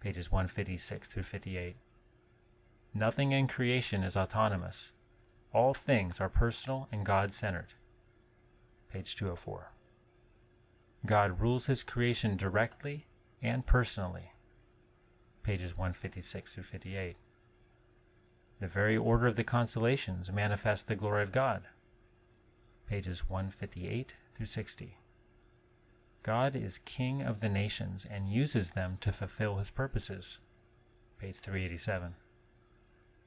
Pages 0.00 0.30
156 0.30 1.08
through 1.08 1.22
58. 1.22 1.76
Nothing 2.92 3.32
in 3.32 3.46
creation 3.46 4.02
is 4.02 4.16
autonomous. 4.16 4.92
All 5.52 5.74
things 5.74 6.20
are 6.20 6.28
personal 6.28 6.88
and 6.90 7.06
God 7.06 7.32
centered. 7.32 7.74
Page 8.90 9.16
204. 9.16 9.72
God 11.06 11.40
rules 11.40 11.66
his 11.66 11.82
creation 11.82 12.36
directly 12.36 13.06
and 13.42 13.64
personally. 13.66 14.32
Pages 15.42 15.76
156 15.76 16.54
through 16.54 16.64
58. 16.64 17.16
The 18.60 18.66
very 18.66 18.96
order 18.96 19.26
of 19.26 19.36
the 19.36 19.44
constellations 19.44 20.32
manifests 20.32 20.84
the 20.84 20.96
glory 20.96 21.22
of 21.22 21.32
God. 21.32 21.64
Pages 22.86 23.28
158 23.28 24.14
through 24.34 24.46
60. 24.46 24.98
God 26.22 26.56
is 26.56 26.78
king 26.84 27.22
of 27.22 27.40
the 27.40 27.48
nations 27.48 28.06
and 28.10 28.28
uses 28.28 28.72
them 28.72 28.98
to 29.00 29.12
fulfill 29.12 29.56
his 29.56 29.70
purposes. 29.70 30.38
Page 31.18 31.36
387. 31.36 32.14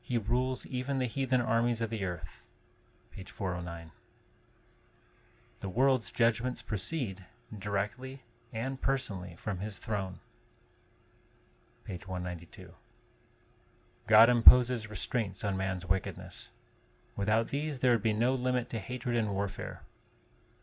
He 0.01 0.17
rules 0.17 0.65
even 0.65 0.97
the 0.97 1.05
heathen 1.05 1.41
armies 1.41 1.81
of 1.81 1.89
the 1.89 2.03
earth. 2.03 2.45
Page 3.11 3.31
409. 3.31 3.91
The 5.61 5.69
world's 5.69 6.11
judgments 6.11 6.61
proceed 6.61 7.25
directly 7.57 8.23
and 8.53 8.81
personally 8.81 9.35
from 9.37 9.59
his 9.59 9.77
throne. 9.77 10.19
Page 11.83 12.07
192. 12.07 12.73
God 14.07 14.29
imposes 14.29 14.89
restraints 14.89 15.43
on 15.43 15.57
man's 15.57 15.87
wickedness. 15.87 16.49
Without 17.15 17.49
these, 17.49 17.79
there 17.79 17.91
would 17.91 18.01
be 18.01 18.13
no 18.13 18.33
limit 18.33 18.69
to 18.69 18.79
hatred 18.79 19.15
and 19.15 19.33
warfare. 19.33 19.83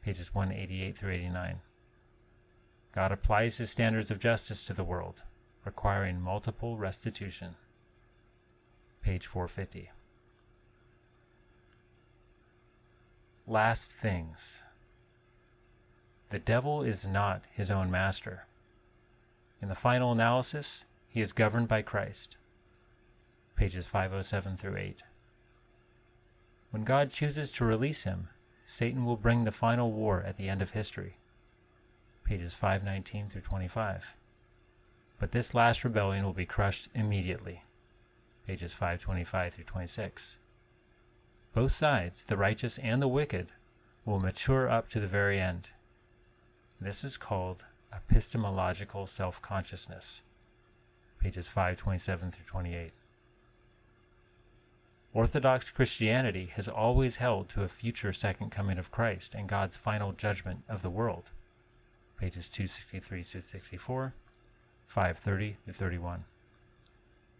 Pages 0.02 0.34
188 0.34 0.96
through 0.96 1.12
89. 1.12 1.60
God 2.94 3.12
applies 3.12 3.58
his 3.58 3.70
standards 3.70 4.10
of 4.10 4.18
justice 4.18 4.64
to 4.64 4.72
the 4.72 4.84
world, 4.84 5.22
requiring 5.64 6.20
multiple 6.20 6.78
restitution. 6.78 7.56
Page 9.02 9.26
450. 9.26 9.90
Last 13.46 13.92
things. 13.92 14.62
The 16.30 16.38
devil 16.38 16.82
is 16.82 17.06
not 17.06 17.44
his 17.52 17.70
own 17.70 17.90
master. 17.90 18.46
In 19.62 19.68
the 19.68 19.74
final 19.74 20.12
analysis, 20.12 20.84
he 21.08 21.20
is 21.20 21.32
governed 21.32 21.68
by 21.68 21.82
Christ. 21.82 22.36
Pages 23.54 23.86
507 23.86 24.56
through 24.56 24.76
8. 24.76 25.02
When 26.70 26.84
God 26.84 27.10
chooses 27.10 27.50
to 27.52 27.64
release 27.64 28.02
him, 28.02 28.28
Satan 28.66 29.04
will 29.04 29.16
bring 29.16 29.44
the 29.44 29.52
final 29.52 29.92
war 29.92 30.22
at 30.26 30.36
the 30.36 30.48
end 30.48 30.60
of 30.60 30.72
history. 30.72 31.14
Pages 32.24 32.54
519 32.54 33.28
through 33.28 33.42
25. 33.42 34.16
But 35.18 35.32
this 35.32 35.54
last 35.54 35.84
rebellion 35.84 36.24
will 36.24 36.32
be 36.32 36.44
crushed 36.44 36.88
immediately. 36.94 37.62
Pages 38.46 38.72
525 38.74 39.54
through 39.54 39.64
26. 39.64 40.38
Both 41.54 41.72
sides, 41.72 42.24
the 42.24 42.36
righteous 42.36 42.78
and 42.78 43.00
the 43.00 43.08
wicked, 43.08 43.52
will 44.04 44.20
mature 44.20 44.68
up 44.68 44.90
to 44.90 45.00
the 45.00 45.06
very 45.06 45.40
end. 45.40 45.70
This 46.80 47.04
is 47.04 47.16
called 47.16 47.64
epistemological 47.90 49.06
self 49.06 49.40
consciousness. 49.40 50.20
Pages 51.18 51.48
527 51.48 52.30
through 52.30 52.44
28. 52.44 52.92
Orthodox 55.14 55.70
Christianity 55.70 56.50
has 56.54 56.68
always 56.68 57.16
held 57.16 57.48
to 57.48 57.62
a 57.62 57.68
future 57.68 58.12
second 58.12 58.50
coming 58.50 58.76
of 58.76 58.90
Christ 58.90 59.34
and 59.34 59.48
God's 59.48 59.78
final 59.78 60.12
judgment 60.12 60.64
of 60.68 60.82
the 60.82 60.90
world. 60.90 61.30
Pages 62.20 62.50
263 62.50 63.22
through 63.22 63.40
64, 63.40 64.12
530 64.86 65.56
through 65.64 65.72
31. 65.72 66.24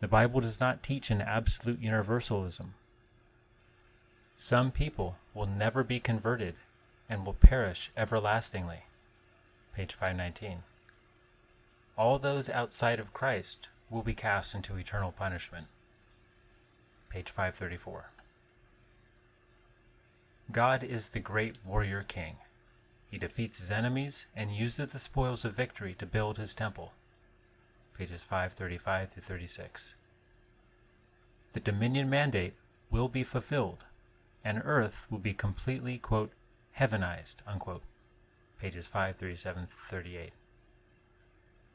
The 0.00 0.08
Bible 0.08 0.40
does 0.40 0.60
not 0.60 0.82
teach 0.82 1.10
an 1.10 1.20
absolute 1.20 1.80
universalism. 1.80 2.72
Some 4.38 4.70
people 4.70 5.16
will 5.34 5.46
never 5.46 5.84
be 5.84 6.00
converted 6.00 6.54
and 7.10 7.26
will 7.26 7.34
perish 7.34 7.90
everlastingly 7.96 8.84
page 9.76 9.92
519. 9.92 10.62
All 11.98 12.18
those 12.18 12.48
outside 12.48 12.98
of 12.98 13.12
Christ 13.12 13.68
will 13.90 14.02
be 14.02 14.14
cast 14.14 14.54
into 14.54 14.78
eternal 14.78 15.12
punishment. 15.12 15.66
Page 17.10 17.28
534. 17.28 18.06
God 20.50 20.82
is 20.82 21.10
the 21.10 21.20
great 21.20 21.58
warrior 21.62 22.02
king. 22.08 22.36
He 23.10 23.18
defeats 23.18 23.58
his 23.58 23.70
enemies 23.70 24.24
and 24.34 24.56
uses 24.56 24.92
the 24.92 24.98
spoils 24.98 25.44
of 25.44 25.52
victory 25.52 25.94
to 25.98 26.06
build 26.06 26.38
his 26.38 26.54
temple. 26.54 26.92
Pages 27.98 28.22
535 28.22 29.10
through 29.10 29.22
36. 29.22 29.94
The 31.52 31.60
dominion 31.60 32.08
mandate 32.08 32.54
will 32.90 33.08
be 33.08 33.22
fulfilled, 33.22 33.84
and 34.42 34.62
earth 34.64 35.06
will 35.10 35.18
be 35.18 35.34
completely, 35.34 35.98
quote, 35.98 36.32
heavenized, 36.78 37.36
unquote 37.46 37.82
pages 38.60 38.86
537 38.86 39.66
38. 39.68 40.32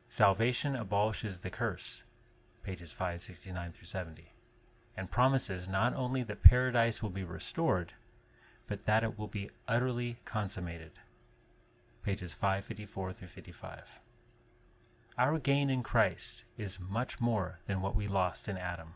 Salvation 0.10 0.76
abolishes 0.76 1.40
the 1.40 1.50
curse, 1.50 2.04
pages 2.64 2.92
569 2.92 3.72
through 3.72 3.88
70, 3.88 4.32
and 4.98 5.10
promises 5.10 5.70
not 5.70 5.96
only 5.96 6.24
that 6.24 6.44
paradise 6.44 7.02
will 7.02 7.10
be 7.10 7.24
restored, 7.24 7.94
but 8.68 8.86
that 8.86 9.04
it 9.04 9.18
will 9.18 9.28
be 9.28 9.50
utterly 9.68 10.18
consummated, 10.26 10.92
pages 12.04 12.34
554 12.34 13.14
through 13.14 13.28
55. 13.28 14.00
Our 15.18 15.40
gain 15.40 15.70
in 15.70 15.84
Christ 15.84 16.46
is 16.58 16.80
much 16.80 17.20
more 17.20 17.60
than 17.68 17.82
what 17.82 17.96
we 17.96 18.08
lost 18.08 18.48
in 18.48 18.58
Adam, 18.58 18.96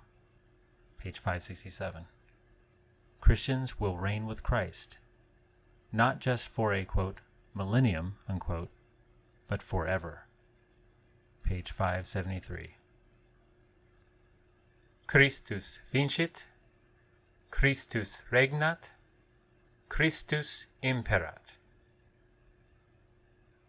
page 0.97 1.19
567. 1.19 2.05
Christians 3.21 3.79
will 3.79 3.97
reign 3.97 4.25
with 4.25 4.43
Christ, 4.43 4.97
not 5.91 6.19
just 6.19 6.47
for 6.47 6.73
a 6.73 6.85
quote, 6.85 7.19
millennium, 7.55 8.15
unquote, 8.27 8.69
but 9.47 9.61
forever. 9.61 10.27
Page 11.43 11.71
573. 11.71 12.75
Christus 15.07 15.79
vincit, 15.91 16.45
Christus 17.51 18.21
regnat, 18.31 18.89
Christus 19.87 20.65
imperat. 20.83 21.57